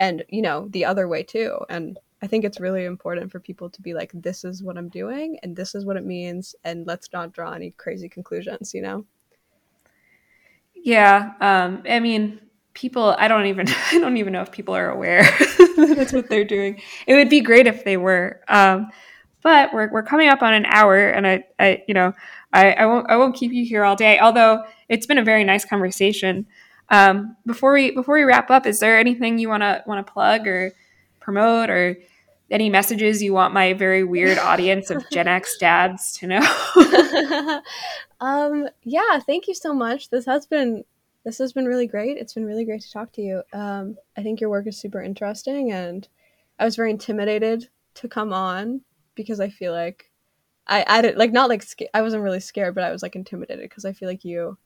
[0.00, 1.58] and you know the other way too.
[1.68, 4.88] And I think it's really important for people to be like, this is what I'm
[4.88, 8.74] doing, and this is what it means, and let's not draw any crazy conclusions.
[8.74, 9.06] You know?
[10.74, 12.40] Yeah, um, I mean,
[12.74, 13.14] people.
[13.18, 13.66] I don't even.
[13.92, 15.22] I don't even know if people are aware
[15.58, 16.80] that that's what they're doing.
[17.06, 18.40] It would be great if they were.
[18.48, 18.90] Um,
[19.42, 22.12] but we're we're coming up on an hour, and I, I you know,
[22.52, 24.18] I, I won't I won't keep you here all day.
[24.18, 26.46] Although it's been a very nice conversation.
[26.88, 30.12] Um, before we before we wrap up, is there anything you want to want to
[30.12, 30.72] plug or
[31.20, 31.96] promote or
[32.50, 37.60] any messages you want my very weird audience of Gen X dads to know?
[38.20, 40.10] um, yeah, thank you so much.
[40.10, 40.84] This has been
[41.24, 42.16] this has been really great.
[42.16, 43.42] It's been really great to talk to you.
[43.52, 46.08] Um, I think your work is super interesting, and
[46.58, 48.80] I was very intimidated to come on
[49.14, 50.09] because I feel like
[50.70, 53.68] I did like not like sca- I wasn't really scared, but I was like intimidated
[53.68, 54.56] because I feel like you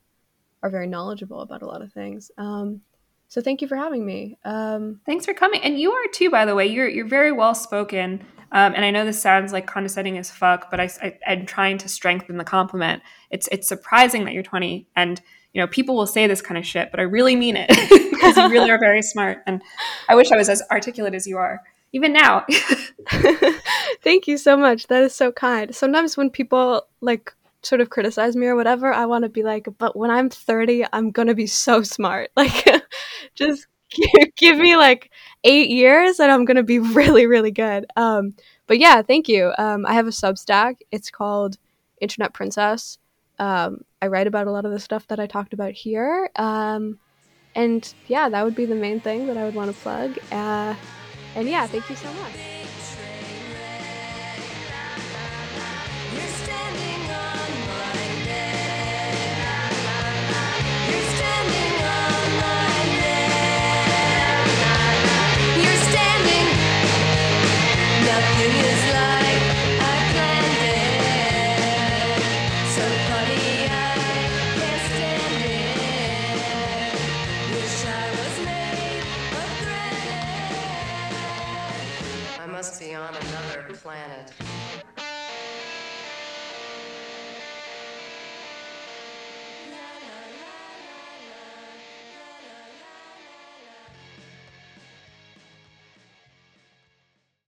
[0.61, 2.31] are very knowledgeable about a lot of things.
[2.37, 2.81] Um,
[3.27, 4.37] so thank you for having me.
[4.45, 5.61] Um, Thanks for coming.
[5.61, 6.67] And you are too, by the way.
[6.67, 8.25] You're you're very well spoken.
[8.51, 11.77] Um, and I know this sounds like condescending as fuck, but I, I I'm trying
[11.79, 13.01] to strengthen the compliment.
[13.31, 15.21] It's it's surprising that you're 20, and
[15.53, 17.67] you know people will say this kind of shit, but I really mean it
[18.11, 19.39] because you really are very smart.
[19.47, 19.61] And
[20.07, 21.61] I wish I was as articulate as you are,
[21.93, 22.45] even now.
[24.01, 24.87] Thank you so much.
[24.87, 25.73] That is so kind.
[25.75, 27.33] Sometimes when people like
[27.63, 30.85] sort of criticize me or whatever, I want to be like, but when I'm 30,
[30.93, 32.31] I'm going to be so smart.
[32.35, 32.83] Like
[33.35, 33.67] just
[34.37, 35.11] give me like
[35.43, 37.85] 8 years and I'm going to be really really good.
[37.95, 38.33] Um
[38.67, 39.53] but yeah, thank you.
[39.57, 40.77] Um I have a Substack.
[40.91, 41.57] It's called
[42.01, 42.97] Internet Princess.
[43.39, 46.29] Um I write about a lot of the stuff that I talked about here.
[46.35, 46.99] Um
[47.53, 50.17] and yeah, that would be the main thing that I would want to plug.
[50.31, 50.75] Uh
[51.35, 52.64] and yeah, thank you so much.